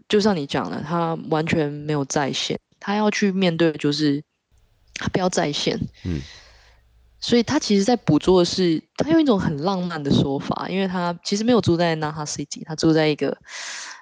[0.08, 4.24] 就像你讲的，他完全没有在线，他要去面对的就是
[4.96, 6.22] 他不要在线，嗯，
[7.20, 13.38] 所以他其实在捕捉的是他用一种很浪漫的说法，因为他其实没有住在 Naha City，他住在一个，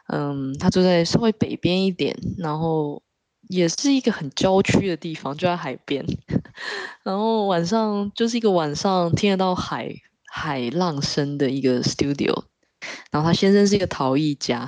[0.07, 3.01] 嗯，他住在稍微北边一点，然后。
[3.49, 6.05] 也是一个很郊区的地方，就在海边，
[7.03, 9.93] 然后晚上就是一个晚上听得到海
[10.33, 12.43] 海浪声的一个 studio，
[13.11, 14.65] 然后他先生是一个陶艺家，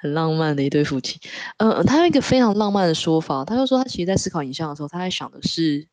[0.00, 1.20] 很浪漫的一对夫妻。
[1.58, 5.86] 嗯、呃，他有一个非常浪漫的说法，他就说他其实在思考影像的时候，他在想的是，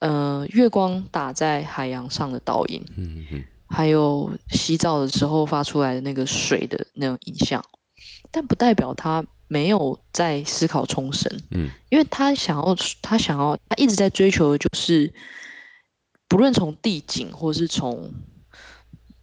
[0.00, 7.64] 呃，月光打在海洋上的倒影，嗯嗯，还有洗澡的时候发出来的那个水的那种影像，
[8.30, 9.24] 但不代表他。
[9.48, 15.12] 没有在思考冲绳，嗯，因为他想要，他想要，他一直在追求的就是，
[16.32, 18.10] 不论从地景，或是从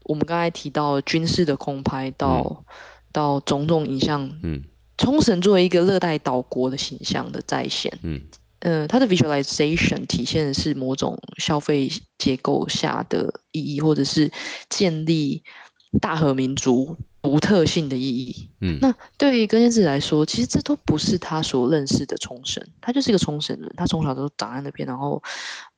[0.03, 2.65] 我们刚才提到的军事的空拍到，嗯、
[3.11, 4.63] 到种种影像，嗯，
[4.95, 8.21] 冲绳作为一个热带岛国的形象的再现，嗯，
[8.59, 14.31] 呃，它的 visualization 体现的是某种消费结构下的意义，或者是
[14.69, 15.43] 建立
[15.99, 16.95] 大和民族。
[17.21, 25.21] 独特性的意义，嗯，那对于根兼智子来说，其实这都不是他所认识的冲绳，他就是一个冲绳人，他从小都长在那边，然后，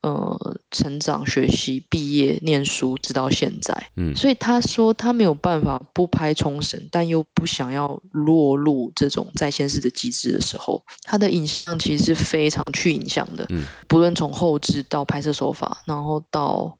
[0.02, 16.78] 呃，成长、学习、毕业、念书，直到现在，嗯，所以他说他没有办法不拍冲绳，但又不想要落入这种在线式的机制的时候，他的影像其实是非常去影像的，嗯，不论从后置到拍摄手法，然后到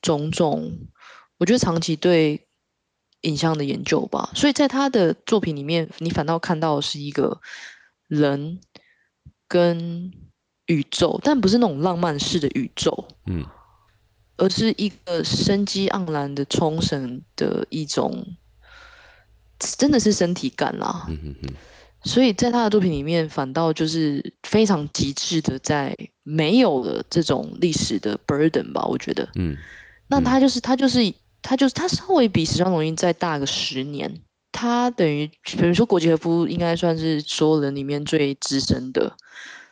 [0.00, 0.72] 种种，
[1.36, 2.47] 我觉得长期对。
[3.22, 7.40] 影像的研究吧，所以在他的作品里面，你反倒看到的是一个
[8.06, 8.60] 人
[9.48, 10.12] 跟
[10.66, 13.44] 宇宙，但不是那种浪漫式的宇宙，嗯，
[14.36, 18.24] 而是一个生机盎然的冲绳的一种，
[19.58, 21.54] 真的是身体感啦，嗯嗯嗯，
[22.04, 29.56] 所以在他的作品里面，反倒就是非常极致的，在没有了这种历史的 burden 吧，我觉得，嗯，
[30.06, 31.12] 那他就是他就是。
[31.42, 34.20] 他就是他稍微比石川龙一再大个十年，
[34.52, 39.16] 他等于比如说国际和夫应该算是所有人里面最资深的，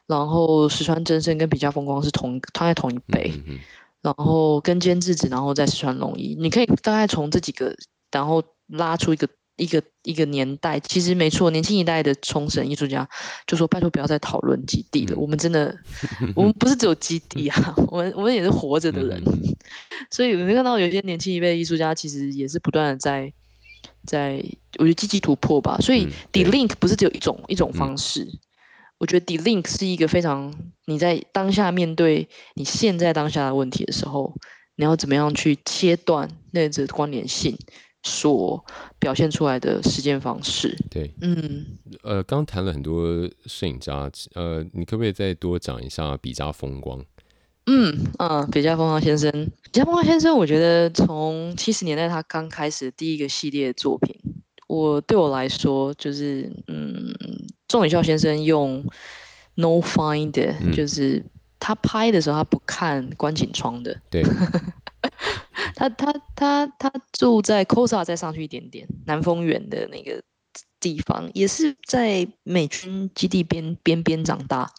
[0.06, 3.58] 然后石川真生跟比嘉风光是同他在同一辈，嗯嗯，
[4.02, 7.74] 然后跟监制子，然后在石川龙一，你可以大概从这几个，
[8.10, 9.28] 然后拉出一个。
[9.56, 13.08] 一个一个年代，其实没错，年轻一代的冲绳艺术家
[13.46, 15.74] 就说：“拜托不要再讨论基地了，我们真的，
[16.36, 19.22] 我们不是只有基地啊，我们我们也是活着的人。
[20.12, 23.32] ”所以我们看到有些年轻一辈艺术家，其实也是不断的在
[24.06, 24.44] 在，
[24.78, 25.78] 我觉得积极突破吧。
[25.80, 28.28] 所以 delink 不是只有一种一种方式，
[28.98, 34.34] 我觉得 delink 是一个非常你在当下面对你现在当下的问题的时候，
[34.76, 37.56] 你要怎么样去切断那个关联性。
[38.06, 38.64] 所
[39.00, 41.66] 表现出来的实践方式，对，嗯，
[42.04, 47.04] 呃，刚谈了很多摄影家，呃，你可不可以再多讲一下比嘉风光？
[47.66, 54.14] 嗯嗯，比嘉风光先生，比嘉风光先生，我觉得从七十年代他刚开始第一个系列作品，
[54.68, 57.12] 我对我来说就是，嗯，
[57.66, 58.84] 仲野孝先生用
[59.56, 61.24] no find，嗯，就是
[61.58, 64.22] 他拍的时候他不看观景窗的，对。
[65.76, 70.22] 他他他他住在 cosa 再上去一点点，南丰园的那个
[70.80, 74.72] 地方，也是在美军基地边边边长大。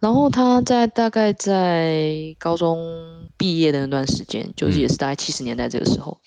[0.00, 6.18] 然后他在大概在高中毕业的那段时间，就是也是大概七十年代这个时候，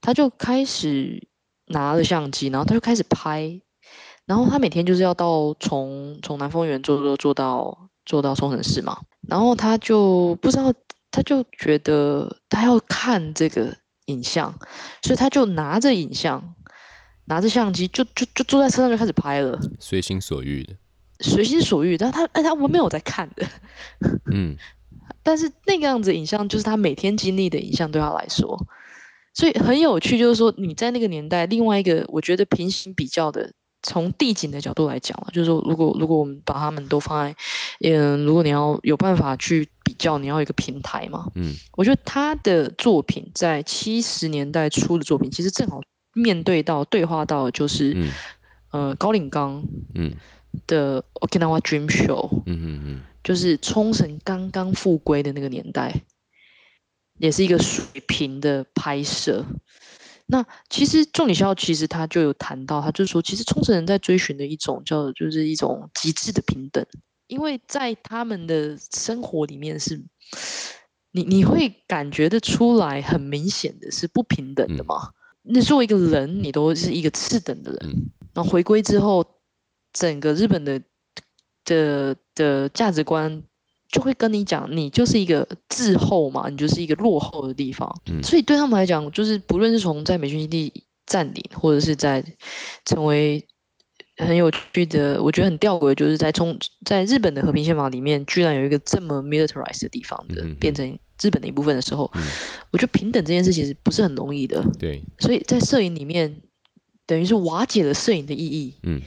[0.00, 1.28] 他就开始
[1.66, 3.60] 拿了相机，然后他就开始拍。
[4.24, 8.96] 然后他每天就是要到从从南丰园坐坐坐到坐到冲绳市嘛，
[9.28, 10.72] 然后他就不知道。
[11.12, 14.52] 他就觉得他要看这个影像，
[15.02, 16.54] 所以他就拿着影像，
[17.26, 20.74] 拿着相机，就就就坐在车上就开始拍了，随心所欲的，
[21.20, 21.96] 随心所欲。
[21.96, 23.46] 但他哎，他我没有在看的，
[24.32, 24.56] 嗯，
[25.22, 28.66] 但是那个样子影像就是他每天经历的影像，对他来说，
[29.34, 30.18] 所以很有趣。
[30.18, 33.52] 就是说你在那个年代，另外一个我觉得平行比较的。
[33.82, 37.36] 从地景的角度来讲，就是说，如果如果我们把他们都放在
[37.80, 41.26] 嗯，如果你要有办法去比较，你要有一个平台嘛。
[41.34, 45.80] 嗯，我觉得他的作品在七十年代初的作品，其实正好
[46.14, 48.10] 面对到对话到的就是，嗯、
[48.70, 49.64] 呃，高岭刚
[49.94, 50.14] 嗯
[50.66, 56.02] 的 Okinawa Dream Show，嗯嗯嗯，就是冲绳刚刚复归的那个年代，
[57.18, 59.44] 也是一个水平的拍摄。
[60.32, 66.82] 那其实重里孝其实他就有谈到，他就是说，其实冲绳人在追寻的一种叫，就是一种极致的平等，
[67.26, 70.02] 因为在他们的生活里面是，
[71.10, 75.12] 你你会感觉得出来，很明显的是不平等的嘛。
[75.42, 78.10] 那作为一个人，你都是一个次等的人。
[78.32, 79.26] 然后回归之后，
[79.92, 80.80] 整个日本的
[81.66, 83.42] 的的价值观
[83.92, 87.88] 就会跟你讲，你就是一个滞后嘛，你就是一个落后的地方。
[88.10, 92.24] 嗯、所以对他们来讲，就是不论是从在美军基地占领，或者是在
[92.84, 93.46] 成为
[94.16, 100.98] 很有趣的，我觉得很吊诡，就是在从在日本的和平宪法里面，居然有一个这么 militarized 的地方的，嗯、变成。
[101.22, 102.22] 日本的一部分的时候，嗯、
[102.72, 104.60] 我觉得平等这件事其实不是很容易的。
[104.76, 106.42] 对，所以在摄影里面，
[107.06, 108.74] 等于是瓦解了摄影的意义。
[108.82, 109.00] 嗯，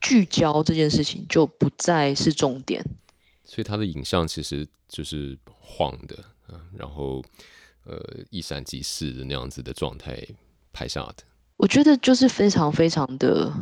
[0.00, 2.82] 聚焦这件事情就不再是重点。
[3.50, 6.16] 所以他的影像其实就是晃的，
[6.78, 7.20] 然后
[7.84, 10.24] 呃一闪即逝的那样子的状态
[10.72, 11.24] 拍下的。
[11.56, 13.52] 我觉得就是非常非常的。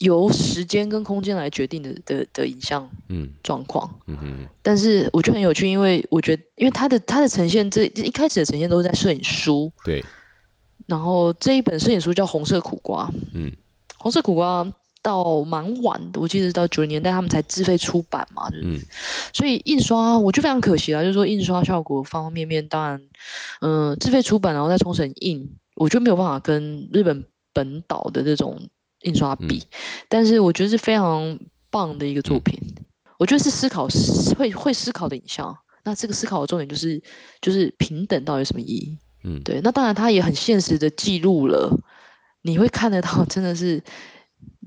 [0.00, 3.32] 由时间跟空间来决定的的的影像嗯。
[3.42, 10.04] 状况，嗯嗯，但是我觉得很有趣，因为我觉得，因为他的他的呈现，这一开始的呈现都是在摄影书，对，
[10.86, 13.50] 然后这一本摄影书叫《红色苦瓜》，嗯，
[13.96, 14.70] 红色苦瓜
[15.06, 18.80] 到蛮晚的，我记得到九十年代他们才自费出版嘛，就是，嗯，
[19.32, 23.00] 所以印刷我就非常可惜啊，就是说印刷效果方方面面，当然，
[23.60, 28.68] 嗯、呃，自费出版然后在冲绳印，我就没有办法跟日本本岛的这种。
[29.02, 29.76] 印刷比，嗯、
[30.08, 31.38] 但是我觉得是非常
[31.70, 32.58] 棒的一个作品。
[32.76, 32.84] 嗯、
[33.18, 33.86] 我觉得是思考
[34.36, 35.56] 会会思考的影像。
[35.84, 37.00] 那这个思考的重点就是
[37.40, 38.98] 就是平等到底有什么意义？
[39.22, 39.60] 嗯，对。
[39.62, 41.78] 那当然，他也很现实的记录了，
[42.42, 43.80] 你会看得到，真的是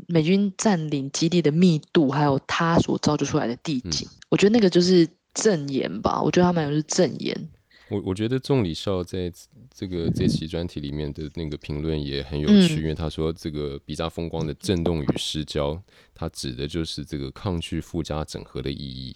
[0.09, 4.07] 美军占领基地的密度，还有他所造就出来的地景。
[4.11, 6.19] 嗯、我觉得那个就是证言吧。
[6.21, 7.49] 我觉得他们有是证言。
[7.89, 9.31] 我我觉得仲礼少在
[9.73, 15.81] 这个这期专题里面的那个评论也很有趣，嗯、因为他说这个比萨风光的震动与失焦，
[16.13, 19.15] 它指的就是这个抗拒附加整合的意义，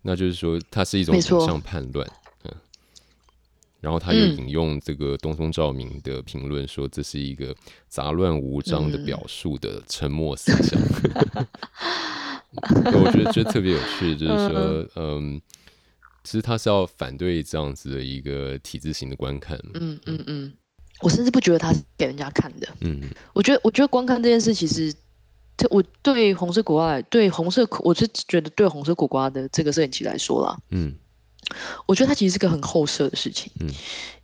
[0.00, 2.25] 那就是说它是一种影像叛乱，嗯，
[3.86, 7.54] 然后他又引用这个东松照明的评论说，这是一个
[7.86, 10.76] 杂乱无章的表述的沉默思想，
[12.74, 15.40] 嗯、我觉得这特别有趣，就是说，嗯。
[16.24, 19.56] 其实他是要反对这样子的一个体制型的观看。
[19.74, 20.52] 嗯嗯嗯，
[21.00, 22.66] 我甚至不觉得他是给人家看的。
[22.80, 23.00] 嗯，
[23.32, 24.92] 我觉得我觉得观看这件事，其实，
[25.56, 30.96] 这我对红色苦瓜，对红色，我是觉得对红色苦瓜的这个摄影机来说啦，嗯，
[31.86, 33.50] 我觉得它其实是个很后设的事情。
[33.60, 33.68] 嗯，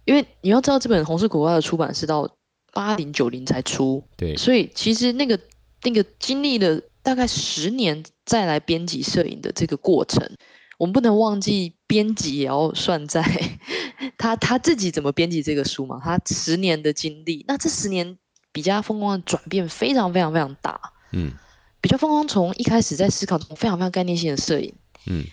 [0.05, 2.29] 因为你要知道，这本红色苦瓜的出版是到
[2.73, 4.03] 八零九零才出。
[4.17, 5.39] 对，所以其实那个
[5.83, 10.37] 那个经历了大概十年再来编辑摄影的这个过程。
[10.79, 13.23] 我们不能忘记编辑也要算在
[14.19, 16.01] 他他自己怎么编辑这个书嘛？
[16.03, 18.19] 他十年的经历，那这十年
[18.51, 20.81] 比较风光的转变非常非常非常大。
[21.13, 21.33] 嗯，
[21.81, 24.75] 比较风光从一开始在思考这种非常非常概念性的摄影，
[25.07, 25.25] 嗯，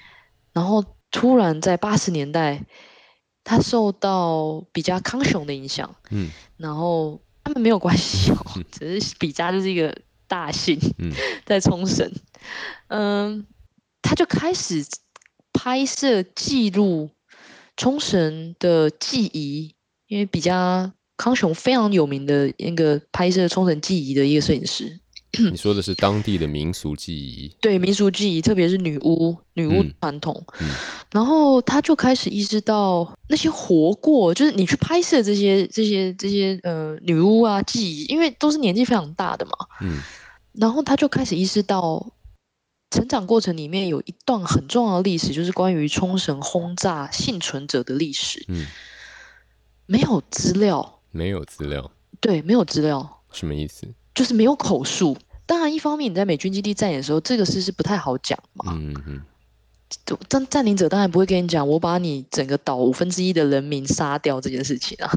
[0.53, 2.65] 然后突然在八十年代，
[3.43, 8.37] 他受到比较康雄的影响，嗯，然后他们没有关系哦，
[8.71, 9.95] 只是比较就是一个
[10.27, 11.11] 大姓，嗯，
[11.45, 12.11] 在冲绳，
[12.87, 13.45] 嗯，
[14.01, 14.85] 他就开始。
[15.51, 17.09] 拍摄记录
[17.75, 19.75] 冲绳的记忆，
[20.07, 25.01] 因为比较康雄非常有名的那个拍摄冲绳记忆的一个摄影师。
[25.51, 27.55] 你说的是当地的民俗记忆？
[27.61, 30.43] 对，民俗记忆，特别是女巫、女巫传统。
[30.59, 30.75] 嗯嗯、
[31.11, 39.51] 然后他就开始意识到那些活过，就是你去拍摄这些、这些、这些呃女巫啊记忆，因为都是年纪非常大的嘛。
[39.81, 40.01] 嗯。
[40.53, 42.11] 然后他就开始意识到。
[42.91, 48.43] 成长过程里面有一段很重要的历史，就是关于冲绳轰炸幸存者的历史。
[48.47, 48.65] 嗯，
[49.85, 53.87] 没有资料，没有资料，对，没有资料，什么意思？
[54.19, 55.17] 就是没有口述。
[55.45, 58.65] 当然，一方面你在美军基地占领的时候，这个事是不太好讲嘛。
[58.75, 59.21] 嗯嗯。
[60.27, 65.09] 占占领者当然不会跟你讲，我把你整个岛五分之一的人民杀掉这件事情啊。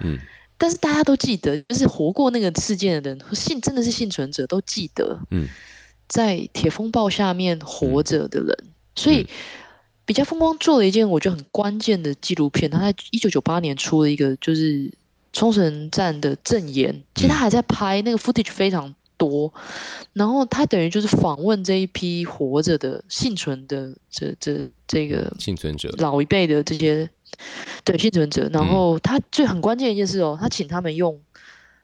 [0.00, 0.18] 嗯。
[0.56, 5.20] 但是大家都记得，就是活过那个事件的人，幸真的是幸存者都记得。
[5.30, 5.46] 嗯。
[6.08, 9.26] 在铁风暴下面活着的人，嗯、所以
[10.06, 12.70] 比较风光做了一件我觉得很关键的纪录片。
[12.70, 14.90] 他在一九九八年出了一个就是
[15.38, 19.54] 冲绳站的证言，其实他还在拍那个 footage 非常多，
[20.12, 27.08] 然后他等于就是访问这一批活着的幸存的这这这个幸存者，老一辈的这些
[27.84, 31.20] 对幸存者，然后他最很关键一件事哦，他请他们用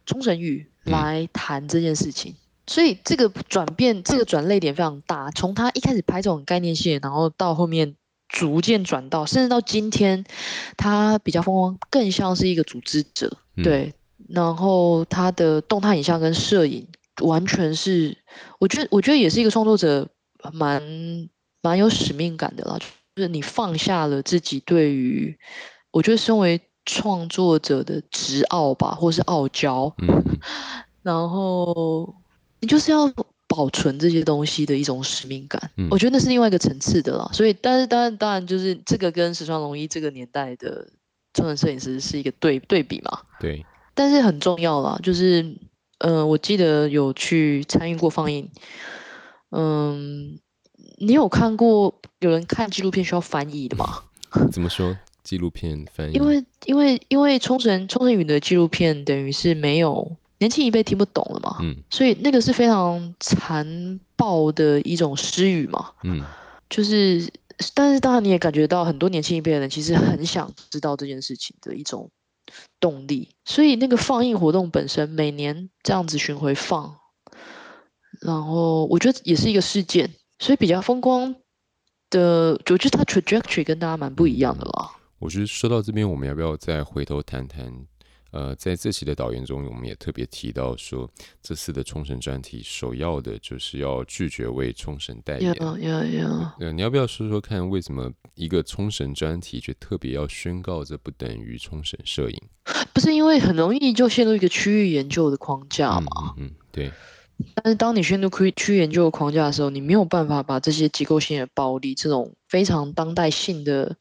[0.05, 2.37] 冲绳语来谈这件事情，嗯、
[2.67, 7.95] 所以这个转变这个转泪点非常大，从他一开始拍这种概念线，然后到后面
[8.35, 10.25] 逐渐转到，甚至到今天
[10.77, 13.95] 他比较风光，更像是一个组织者，嗯、对。
[14.29, 16.85] 然后他的动态影像跟摄影
[17.23, 18.17] 完全是，
[18.59, 20.09] 我觉得我觉得也是一个创作者
[20.53, 20.83] 蛮
[21.63, 22.77] 蛮有使命感的啦，
[23.15, 25.39] 就是你放下了自己对于，
[25.93, 30.09] 我觉得身为创作者的执傲吧，或是傲娇，嗯、
[31.03, 32.13] 然后
[32.59, 33.07] 你就是要
[33.55, 37.31] 保存这些东西的一种使命感，嗯、我觉得那是另外一个层次的了。
[37.33, 40.89] 所以，但是当然当然就是这个跟石川龙一这个年代的
[41.35, 43.65] 冲绳摄影师是一个对对比嘛，对。
[43.95, 45.57] 但是很重要啦，就是，
[45.99, 48.51] 呃，我记得有去参与过放映，
[49.53, 50.41] 嗯，
[50.99, 54.03] 你有看过有人看纪录片需要翻译的吗？
[54.51, 56.15] 怎么说纪录片翻译？
[56.15, 66.23] 因为因为因为冲绳冲绳语的纪录片等于是没有年轻一辈听不懂了嘛，嗯，所以那个是非常残暴的一种失语嘛，嗯，
[66.69, 67.27] 就是，
[67.73, 72.11] 但是当然你也感觉到很多年轻一辈的人其实很想知道这件事情的一种。
[72.79, 76.95] 动力，所以那个放映活动本身每年这样子巡回放，
[78.21, 81.35] 然后我觉得也是一个事件，所以比较风光
[82.11, 84.91] 的，我觉得它 trajectory 跟大家蛮不一样的啦。
[85.19, 87.73] 我觉得说到这边，我们要不要再回头谈谈？
[88.35, 91.09] 呃，在这期的导言中，我们也特别提到说，
[91.41, 95.55] 这次的冲绳专题首要的就是要拒绝为冲绳代言。
[96.59, 102.37] 呃，你要不要说说看，为什么一个冲绳专题却特别要宣告这不等于冲绳摄影？
[102.93, 106.35] 不是因为很容易就陷入一个区域研究的框架嘛？
[106.37, 106.91] 嗯，嗯，对。
[107.55, 113.97] 但是当你陷入区区域研究的框架的时候，你没有办法把这些结构性的暴力，这种非常当代性的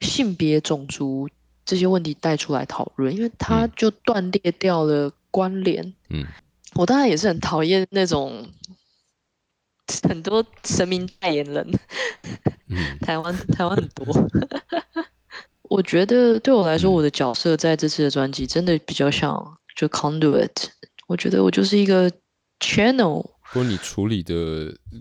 [0.00, 1.28] 性别、种族。
[1.64, 5.94] 这些问题带出来讨论，因为他就断裂掉了关联。
[6.10, 6.24] 嗯，
[6.74, 8.46] 我当然也是很讨厌那种
[10.08, 11.66] 很多神明代言人。
[12.68, 14.06] 嗯， 台湾台湾很多。
[15.70, 20.50] 我觉得对我来说，我的角色在这次的专辑真的比较像就 conduit。
[21.06, 22.10] 我觉得我就是一个
[22.60, 23.22] channel。
[23.52, 24.34] 不过你处理的，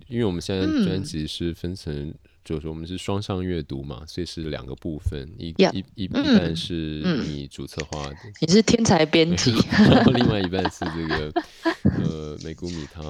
[0.07, 2.13] 因为我们现在专辑是分成。
[2.43, 11.33] 嗯就是我们是双向阅读嘛，所以是两个部分，一一一一半是你主策划的，你是天才编辑，然后另外一半是这个
[12.03, 13.01] 呃美谷米他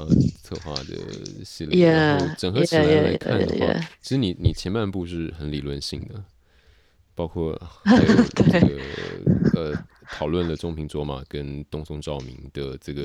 [0.44, 6.24] 策划的系列，yeah, 然后整合起来来看的话.其实你你前半部是很理论性的，
[7.16, 8.04] 包括还有
[8.36, 8.80] 这个
[9.56, 9.86] 呃。
[10.14, 13.02] 讨论了中平卓马跟东松照明的这个，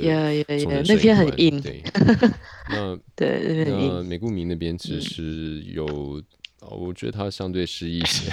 [0.86, 1.60] 那篇很硬。
[1.60, 1.82] 对，
[2.68, 6.22] 那对那美顾明那边其实有，
[6.60, 8.30] 我觉得他相对适宜一些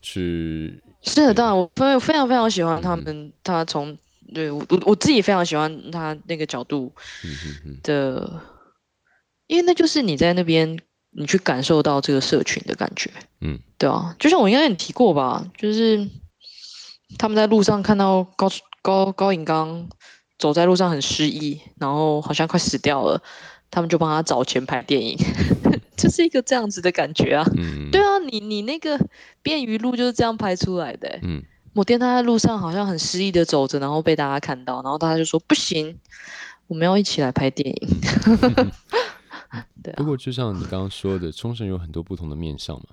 [0.00, 0.80] 去。
[1.02, 3.98] 是的，当然我非非常非常喜欢他们，他从
[4.32, 6.92] 对我我自己非常喜欢他那个角度
[7.82, 8.40] 的，
[9.48, 10.78] 因为那就是你在那边
[11.10, 13.10] 你去感受到这个社群的感觉，
[13.40, 16.08] 嗯，对啊，就像我应该也提过吧，就是。
[17.18, 18.48] 他们在路上看到高
[18.82, 19.88] 高高颖刚
[20.38, 23.22] 走在路上很失意，然后好像快死掉了，
[23.70, 25.18] 他们就帮他找钱拍电影，
[25.96, 27.44] 就是一个这样子的感觉啊。
[27.56, 28.98] 嗯、对啊，你你那个
[29.42, 31.20] 便于路就是这样拍出来的、欸。
[31.22, 31.42] 嗯，
[31.74, 35.98] 某天他在路上好像很失意的走着，然后被大家看到，然后大家就说不行，
[36.68, 37.88] 我们要一起来拍电影。
[39.82, 39.96] 对啊。
[39.96, 42.84] 不过就像你刚刚说的，冲绳有很多不同的面相嘛。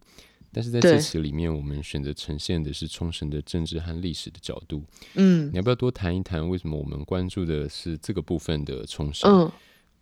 [0.58, 4.84] 但是在这期里面，我们选择呈现的是冲绳的政治和历史的角度。
[5.14, 9.32] 嗯，你要不要多谈一谈为什么我们关注的是这个部分的冲绳？
[9.32, 9.52] 嗯，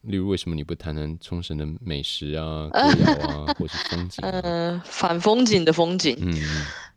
[0.04, 4.30] 例如为什么你不谈谈冲绳的美食啊、歌谣啊，或是风景、啊？
[4.32, 6.16] 呃，反风景的风景。
[6.22, 6.34] 嗯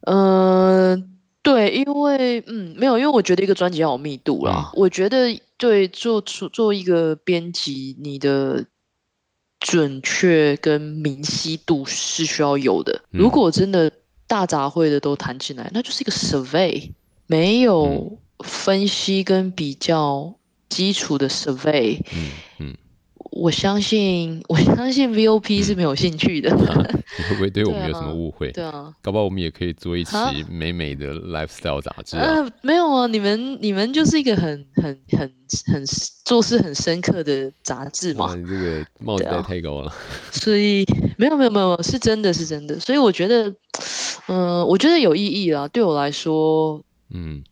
[0.03, 1.03] 呃，
[1.43, 4.71] 对，因为嗯没有，因为我觉得一个专辑要有密度啦。
[4.73, 8.65] 嗯、我觉得对做出做一个编辑，你的。
[9.61, 13.03] 准确跟明晰度是需要有的。
[13.11, 13.91] 如果真的
[14.27, 16.93] 大杂烩的都谈进来，那就是一个 survey，
[17.27, 20.35] 没有分析跟比较
[20.69, 22.01] 基础的 survey。
[22.15, 22.77] 嗯嗯
[23.31, 26.51] 我相信， 我相信 VOP 是没有兴趣的。
[27.29, 28.53] 会不会对我们有什么误会？
[28.53, 30.15] 对啊，搞不好我们也可以做一期
[30.49, 32.53] 美美的 lifestyle 杂志啊，啊。
[32.63, 35.21] 没有啊，你们你们就是一个很很很
[35.73, 35.85] 很
[36.25, 38.35] 做事很深刻的杂志嘛。
[38.35, 39.93] 你这个帽子戴太高了。
[40.31, 40.85] 所以
[41.17, 42.79] 没有没有没有，是真的是真的。
[42.79, 43.49] 所以我觉得，
[44.29, 45.67] 嗯、呃，我觉得有意义啦。
[45.69, 47.43] 对我来说，嗯。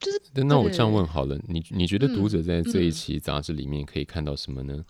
[0.00, 0.20] 就是。
[0.44, 4.74] 那我这样问好了，你你觉得读者在这一期杂志里面可以看到什么呢？
[4.74, 4.84] 嗯嗯、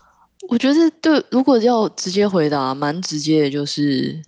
[0.49, 4.23] 我觉得对，如果要直接回答，蛮直接的，就是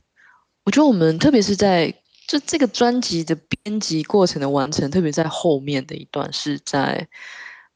[0.65, 1.93] 我觉得我们特别是在
[2.29, 7.09] 就这个专辑的编辑过程的完成，特别在后面的一段是在。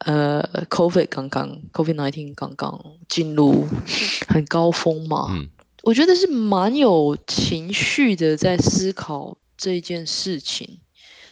[0.00, 2.78] 呃，COVID 刚刚，COVID nineteen 刚刚
[3.08, 3.66] 进入
[4.28, 5.48] 很高峰嘛，嗯，
[5.84, 10.80] 我觉得是蛮有情绪的，在思考这一件事情。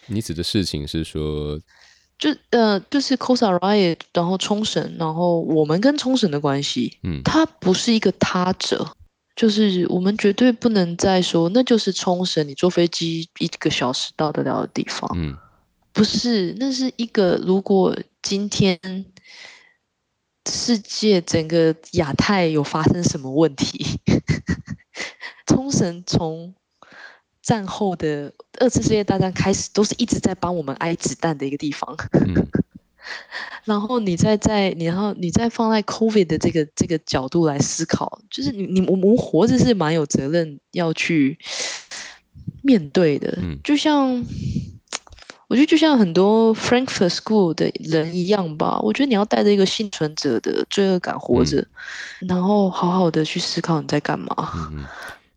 [0.07, 1.59] 你指的事情是说，
[2.17, 8.95] 就呃，就是 Kosa Riot，然后冲绳，然后我们跟冲绳的关系，嗯，它不是一个他者，
[9.35, 15.37] 就是我们绝对不能再说，那就是冲绳，你坐飞机一个小时到得了的地方，嗯。
[15.93, 17.37] 不是，那是一个。
[17.37, 18.77] 如果今天
[20.45, 23.97] 世界整个亚太有发生什么问题，
[25.47, 26.53] 冲绳从
[27.45, 31.95] 战后的二次世界大战开始，都是一直在帮我们挨子弹的一个地方。
[32.11, 32.47] 嗯、
[33.65, 41.37] 然后你再在，然后你再放在 COVID 的这个这个角度来思考，就是你你我们活着是蛮有责任要去
[42.63, 44.25] 面对的，嗯、就像。
[45.47, 51.61] 我觉得就像很多 Frankfurt School 的人一样吧，我觉得你要带着一个幸存者的罪恶感活着，
[52.21, 54.27] 嗯、然后好好的去思考你在干嘛。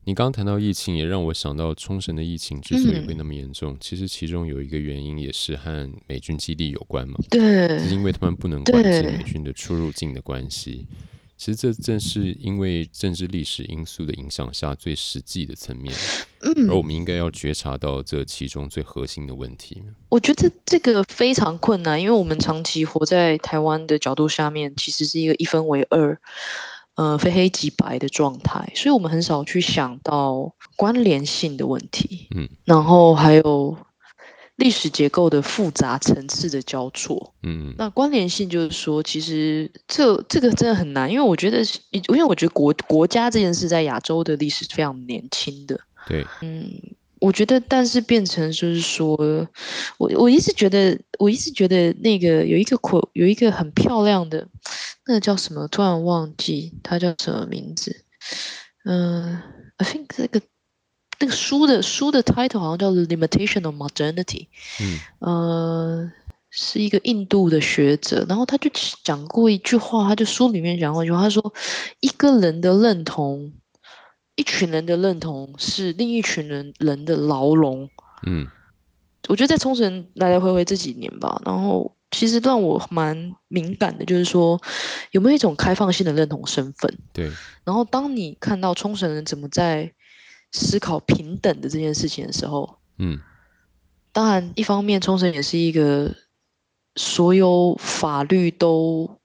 [0.09, 7.19] 你刚刚谈到疫情，也让我想到冲绳的疫情之所以会那么严重，嗯、其实其中有一个原因也是和美军基地有关嘛。
[7.29, 10.87] 对，是因为他们不能管制美军的出入境的关系。
[11.37, 15.95] 其实这正是因为政治历史因素的影响下最实际的层面，
[16.41, 19.83] 嗯，而我们应该要觉察到这其中最核心的问题。
[20.09, 26.19] 我觉得这个非常困难，因为我们长期活在台湾的角度下面，其实是一个一分为二，
[26.99, 33.77] 呃，非黑即白的状态，所以我们很少去想到关联性的问题，嗯，然后还有。
[34.59, 45.79] 历史结构的复杂层次的交错，嗯，那关联性就是说，其实这这个真的很难，因为我觉得，因为我觉得国国家这件事在亚洲的历史非常年轻的，
[46.09, 46.69] 对，嗯，
[47.21, 49.17] 我觉得，但是变成就是说，
[49.99, 54.47] 我我一直觉得，我一直觉得那个有一个口有一个很漂亮的，
[55.07, 55.67] 那个叫什么？
[55.69, 58.05] 突然忘记它叫什么名字，
[58.85, 59.43] 嗯、呃
[59.79, 60.41] ，I think 这个。
[61.21, 64.23] 那个书的书的 title 好像叫《The Limitation of Modernity》，
[64.79, 66.13] 嗯，呃，
[66.49, 68.71] 是一个印度的学者，然后他就
[69.03, 71.53] 讲过一句话，他就书里面讲过一句话，他说
[71.99, 73.53] 一个人的认同，
[74.39, 77.91] 一群人的认同是另一群人人的牢笼，
[78.25, 78.47] 嗯，
[79.29, 84.61] 我觉得在冲绳来来回回这几年吧，然后其实让我蛮敏感的，就是说
[85.11, 87.29] 有没有一种开放性的认同身份，对，
[87.65, 89.93] 然后当你看到冲绳人怎么在
[90.53, 93.19] 思考平等的这件事情的时候，嗯，
[94.13, 96.15] 当然，一方面冲绳也是一个
[96.95, 99.19] 所有法律都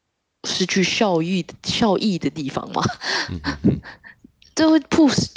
[0.44, 2.82] 失去效益效益的地方嘛，
[4.56, 5.30] 这会促使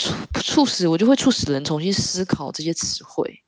[0.42, 3.42] 促使我就会促使人重新思考这些词汇，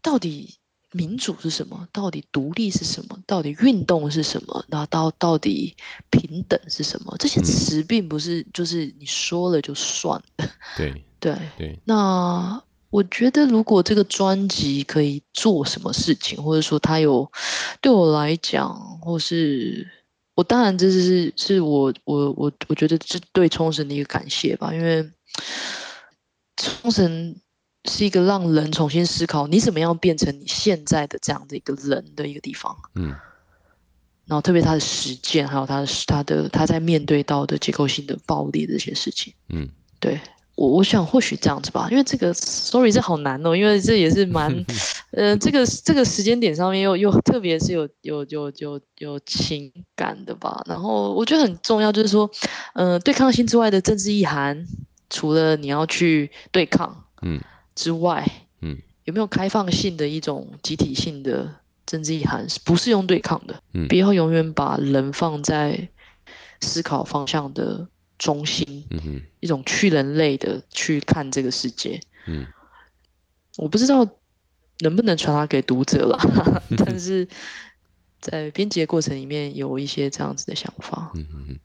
[0.00, 0.56] 到底
[0.92, 1.88] 民主是什么？
[1.92, 3.18] 到底独立是什么？
[3.26, 4.64] 到底运动是什么？
[4.68, 5.76] 那到到底
[6.10, 7.16] 平等是什么？
[7.18, 11.04] 这些词并不是就是你说了就算了，对。
[11.22, 12.60] 对对，那
[12.90, 17.30] 我觉得如果这个专辑可以做什么事情，或者说它有
[17.80, 19.88] 对我来讲，或是
[20.42, 25.08] 我当然这是是我我我我觉得这对冲绳的一个感谢吧，因为
[26.56, 27.36] 冲绳
[27.84, 32.76] 是一个让人重新思考你怎么样变成你现在的这样的一个人的一个地方。
[32.96, 33.14] 嗯，
[34.26, 39.32] 然后特别他的实践，还有他的他的他在面对到的结构性的暴力的这些事情。
[39.48, 39.68] 嗯，
[40.00, 40.20] 对。
[40.54, 44.52] 我我想或许这样子吧，因为这个 sorry 这好难哦，因为这也是蛮，
[45.12, 50.62] 呃，这个这个时间点上面又又特别是有有有有有情感的吧。
[50.66, 52.30] 然后我觉得很重要，就是说，
[52.74, 54.66] 呃，对抗性之外的政治意涵，
[55.08, 57.40] 除了你要去对抗，嗯，
[57.74, 58.30] 之外，
[58.60, 61.50] 嗯，有没有开放性的一种集体性的
[61.86, 65.88] 政治意涵，不是用对抗的，嗯，不要永远把人放在
[66.60, 67.88] 思考方向的。
[68.22, 71.98] 中心，嗯哼，一种去人类的去看这个世界，
[72.28, 72.46] 嗯，
[73.56, 74.08] 我不知道
[74.78, 76.16] 能不能传达给读者了，
[76.78, 77.26] 但是
[78.20, 81.58] 在编辑的过程里面有一些这样子的想法，嗯哼，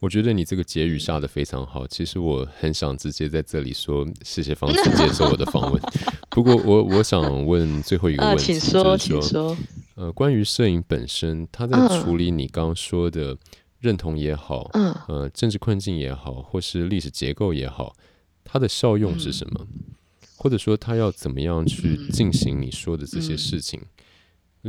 [0.00, 1.86] 我觉得你这个结语下的非常好。
[1.86, 5.80] 其实我很想直接在这里说谢谢方慈接受我的访问，
[6.28, 9.56] 不过我我想问最后一个问题，请说，请说，
[9.94, 13.38] 呃，关于摄影本身，他在处理你刚刚说的。
[13.80, 17.96] 认同也好，嗯，呃，政治困境也好，或是历史结构也好，
[18.44, 19.66] 它的效用是什么？
[19.72, 19.94] 嗯、
[20.36, 23.80] 或者说，它要怎么样去进行你说的这些事情？
[23.80, 23.88] 嗯、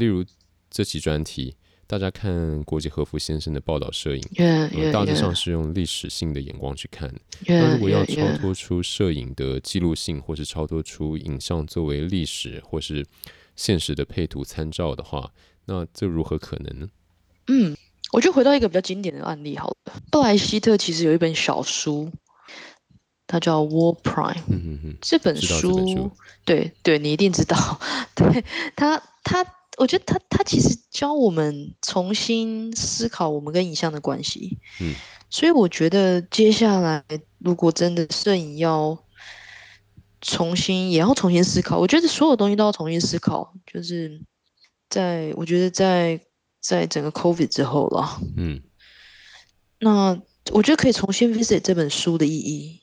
[0.01, 0.23] 例如，
[0.69, 1.55] 这期专题，
[1.85, 7.13] 大家看国际和服先生的报道摄影，yeah, yeah, 呃、大致上是用历史性的眼光去看。
[7.45, 13.05] 那如果要超脱出摄影的记录性，或是超脱出影像作为历史或是
[13.57, 15.33] 现实的配图参照的话，
[15.65, 16.89] 那这如何可能呢？
[17.47, 17.75] 嗯，
[18.11, 19.93] 我就回到一个比较经典的案例好了。
[20.11, 22.11] 布莱希特其实有一本小书，
[23.25, 24.33] 它叫《War Prime》。
[24.47, 26.11] 嗯嗯嗯，这本书，
[26.43, 27.79] 对对，你一定知道。
[28.13, 28.43] 对
[28.75, 29.45] 他，他，
[29.77, 34.57] 我觉得他他其实教我们重新思考我们跟影像的关系。
[34.81, 34.93] 嗯，
[35.29, 37.03] 所以我觉得接下来
[37.39, 38.97] 如果真的摄影要
[40.19, 41.79] 重新，也要重新思考。
[41.79, 44.21] 我觉得所有东西都要重新思考，就是
[44.89, 46.19] 在我觉得在。
[46.61, 48.61] 在整个 COVID 之后了，嗯，
[49.79, 52.79] 那我觉得可以重新 visit 这本书的意义，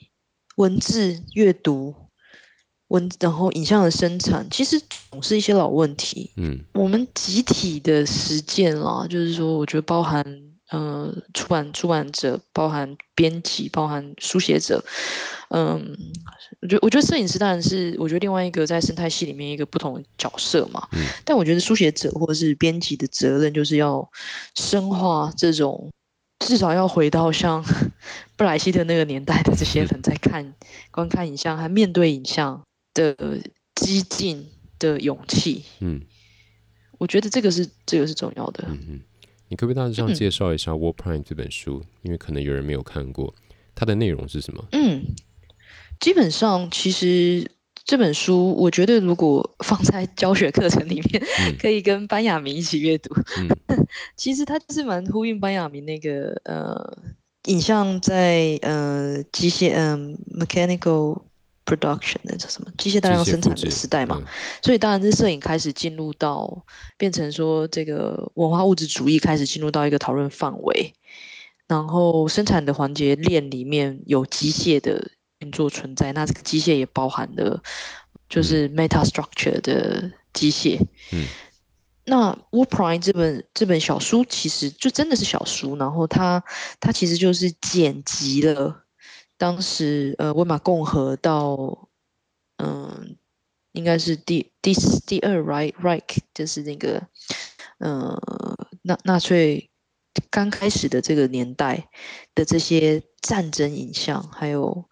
[0.56, 1.94] 文字阅读，
[2.88, 10.24] 文然后影像的生产，其实总是一些老问题，嗯，我们集体的实践啦，就是说，我觉得包含
[10.70, 14.84] 呃出版出版者，包含编辑，包含书写者，
[15.50, 15.96] 嗯。
[16.60, 20.88] 我觉得，我觉得摄影师当然是我觉得另外一个在生态系里面一个不同的角色嘛。
[20.92, 21.04] 嗯。
[21.24, 24.08] 但我觉得书写者或者是编辑的责任就是要
[24.56, 25.90] 深化这种，
[26.40, 27.62] 至少要回到像
[28.36, 30.54] 布莱希特那个年代的这些人在看、
[30.90, 32.60] 观看影像和面对影像
[32.94, 33.14] 的
[33.74, 34.48] 激进
[34.78, 35.64] 的勇气。
[35.80, 36.00] 嗯。
[36.98, 38.64] 我觉得这个是这个是重要的。
[38.66, 39.00] 嗯嗯。
[39.48, 41.80] 你可不可以大致上介绍一下《War Prime》这本书？
[41.80, 41.86] 嗯。
[42.02, 43.34] 因为可能有人没有看过，
[43.74, 44.64] 它的内容是什么？
[44.72, 45.02] 嗯。
[46.00, 47.50] 基本上，其实
[47.84, 53.14] 这本书，我觉得如果放在教学课程里面，嗯、可以跟班雅明一起阅读。
[53.38, 53.48] 嗯、
[54.14, 56.98] 其实它就是蛮呼应班雅明那个呃，
[57.46, 61.22] 影像在呃机械嗯、呃、mechanical
[61.68, 64.22] production 那叫什么机械大量生产的时代嘛，
[64.62, 66.64] 所以当然是摄影开始进入到
[66.96, 70.94] 变成说这个文化物质主义开始进入到一个讨论范围，
[71.66, 75.10] 然后生产的环节链里面有机械的。
[75.40, 77.62] 运作存在，那这个机械也包含了
[78.28, 80.80] 就是 meta structure 的机械。
[81.12, 81.26] 嗯，
[82.06, 86.42] 那 War Prime 这本这本小书其实就真的是小书，然后它
[86.80, 88.82] 它其实就是剪辑了
[89.38, 91.88] 当时呃魏玛共和到
[92.56, 93.06] 嗯、呃、
[93.72, 94.74] 应该是第第
[95.06, 97.06] 第二 Reich Reich 就是那个
[97.78, 98.20] 呃
[98.82, 99.70] 纳纳粹
[100.28, 101.88] 刚开始的这个年代
[102.34, 104.84] 的这些战争影像，还有。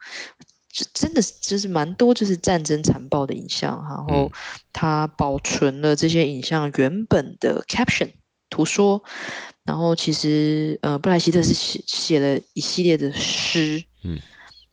[0.93, 4.31] 真的是就是蛮多，就是战争残暴的影像，然后
[4.75, 8.13] 他保存了这些影像原本的 caption
[8.51, 9.03] 图说，
[9.65, 14.21] 然后其实呃布莱希特是写写了一系列的诗，嗯，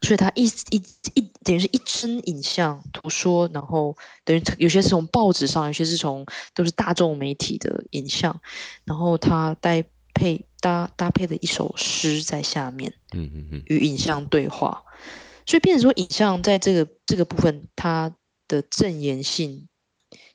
[0.03, 0.83] 所以他一一
[1.15, 8.39] 一等于是一帧影像图说，然后等于有些是从报纸上，有些是从都是大众媒体的影像，
[8.83, 9.71] 然后他搭
[10.13, 14.83] 配搭搭配的一首诗在下面，嗯嗯嗯，与影像对话。
[15.45, 18.13] 所以，变成说，影像在这个这个部分，它
[18.47, 19.67] 的证言性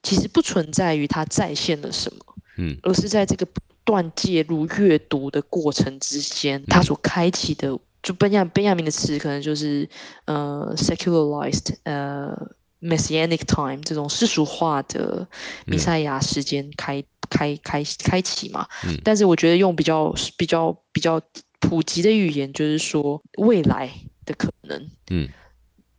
[0.03, 2.21] 其实不存在于它再现了什么，
[2.57, 9.89] 嗯，而是在这个不断介入阅读的过程之间，它所开启的，就本雅本雅明的词，可能就是
[10.27, 12.35] 呃，secularized，呃
[12.81, 15.27] ，messianic time 这种世俗化的
[15.67, 21.21] 弥赛亚时间开开开开启嘛，嗯，但是我觉得用比较比较比较
[21.61, 23.91] 普及的语言，就是说未来。
[24.29, 25.27] 的可能，嗯，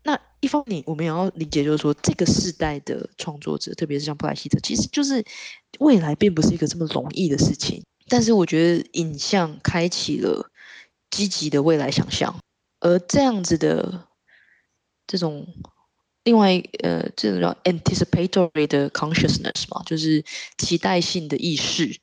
[0.04, 5.26] 那一方面我们也要理解，就是说这个世代的创作者，特别是像布莱希特，其实就是
[5.80, 7.84] 未来并不是一个这么容易的事情。
[8.08, 10.52] 但是我觉得影像开启了
[11.10, 12.40] 积极的未来想象，
[12.80, 14.08] 而这样子的
[15.08, 15.48] 这种
[16.24, 20.24] 另外呃，这种叫 anticipatory 的 consciousness 嘛，就是
[20.58, 22.00] 期待性的意识，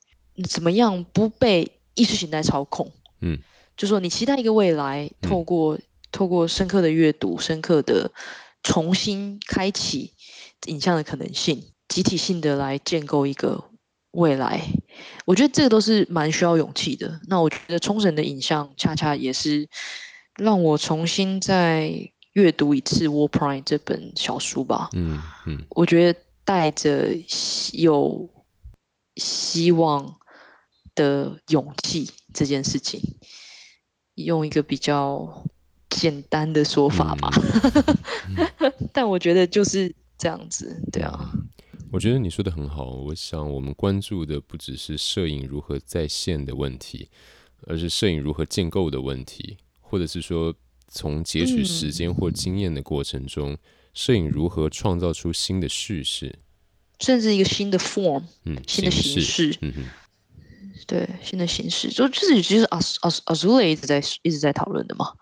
[0.49, 2.91] 怎么样不被意识形态操控？
[3.21, 3.39] 嗯，
[3.77, 5.79] 就说你期待一个未来，透过
[6.11, 8.11] 透过深刻的阅读，深刻的
[8.63, 10.13] 重新开启
[10.67, 13.65] 影像的可能性，集体性的来建构一个
[14.13, 14.63] 未来，
[15.25, 17.21] 我觉得这个都是蛮需要勇气的。
[17.29, 19.69] 那我觉得冲绳的影像恰恰也是
[20.37, 24.91] 让我重新再阅读一次《War Prime》这本小书吧。
[24.93, 27.09] 嗯嗯，我觉得带着
[27.73, 28.29] 有
[29.17, 30.17] 希望
[30.95, 33.01] 的勇气这件事情，
[34.15, 35.45] 用一个比较。
[35.89, 37.31] 简单的说法吧，
[38.37, 41.31] 嗯嗯、 但我觉得就是这样子，对啊。
[41.93, 42.87] 我觉得你说的很好。
[42.87, 47.09] 我想我们关注的不只是摄影如何在线的问题，
[47.63, 50.55] 而是摄影如何建构的问题，或者是说
[50.89, 53.57] 从截取时间或经验的过程中，
[53.95, 56.39] 摄、嗯、影如何创造出新的叙事。
[57.01, 59.85] 甚至一个新的 form，嗯，新的形式，嗯哼，
[60.87, 65.13] 对，新的形式，就就是其实阿阿阿苏雷一直在一直在讨论的嘛。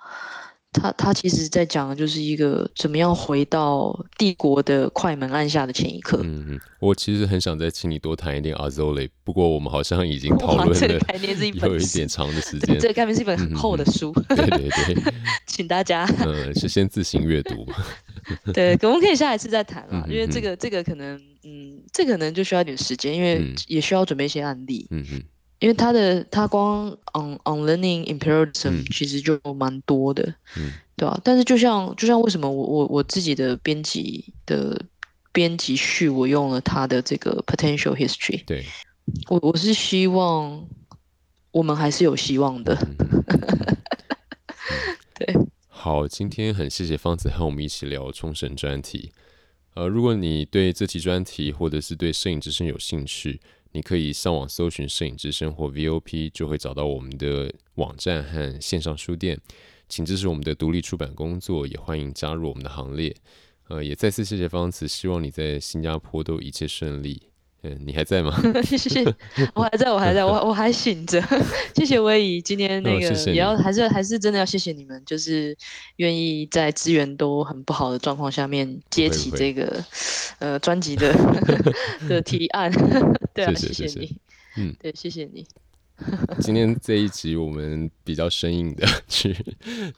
[0.74, 6.18] 他他其实在讲的就是一个怎么样回到帝国的快门按下的前一刻。
[6.22, 12.78] 嗯嗯，我其实很想再请你多谈一点阿苏雷，不过我们好像已经讨论了这个概念是一 本有一点长的时 间。
[12.78, 14.12] 这个概念是一本很厚的书。
[14.28, 15.12] 嗯、对对对，
[15.46, 17.66] 请大家呃是先自行阅读。
[18.52, 24.86] 对，我们可以下一次再谈了，嗯、因为这个这个可能嗯，这个可能就需要一点时间，因为也需要准备一些案例。
[24.90, 25.22] 嗯嗯。
[25.64, 30.22] 因为他的他光 on on learning imperialism 其实就蛮多的，
[30.58, 31.20] 嗯，对吧、啊？
[31.24, 34.78] 但是就像就像为什么我我我自己的编辑的
[35.32, 38.62] 编辑序我用了他的这个 potential history，对，
[39.30, 40.68] 我我是希望
[41.50, 43.78] 我们还是有希望的，嗯、
[45.18, 45.34] 对。
[45.66, 49.12] 好，今天很谢谢方子和我们一起聊冲绳专题。
[49.72, 53.40] 呃，如果你对这期专题或者是对摄影之声有兴趣，
[53.74, 59.38] 你可以上网搜寻“摄影之声”或 VOP，就会找到我们的网站和线上书店。
[59.88, 63.14] 请支持我们的独立出版工作，也欢迎加入我们的行列。
[63.68, 67.20] 呃，也再次谢谢方子，希望你在新加坡都一切顺利。
[67.66, 68.30] 嗯，你还在吗？
[68.62, 69.02] 谢谢，
[69.54, 71.18] 我还在，我还在，我我还醒着。
[71.74, 75.56] 谢谢威仪，今天那个、也要还是还是真的要谢谢你们，就是
[75.96, 79.82] 愿意在资源都很不好的状况下面接起这个
[80.40, 81.10] 呃专辑的
[82.06, 82.70] 的提案。
[83.32, 84.16] 对啊，谢谢，谢谢你。
[84.58, 85.46] 嗯，对，谢谢你。
[86.40, 89.34] 今天这一集我们比较生硬的去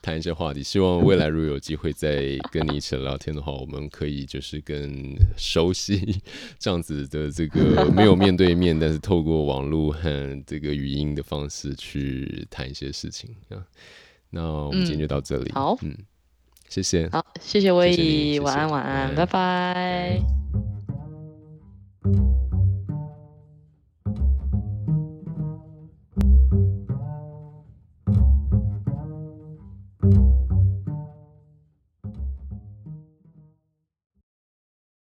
[0.00, 6.22] 谈一些话题，希望未来如果有机会再跟你一起聊天的话，我们可以就是更熟悉
[6.58, 13.64] 这样子的这个没有面对面，但是透过网络和这个语音的方式去谈一些事情啊。
[14.30, 15.96] 那我们今天就到这里，嗯、好，嗯，
[16.68, 20.20] 谢谢，好，谢谢威仪，晚安，晚安，拜拜。
[22.02, 22.45] 拜拜。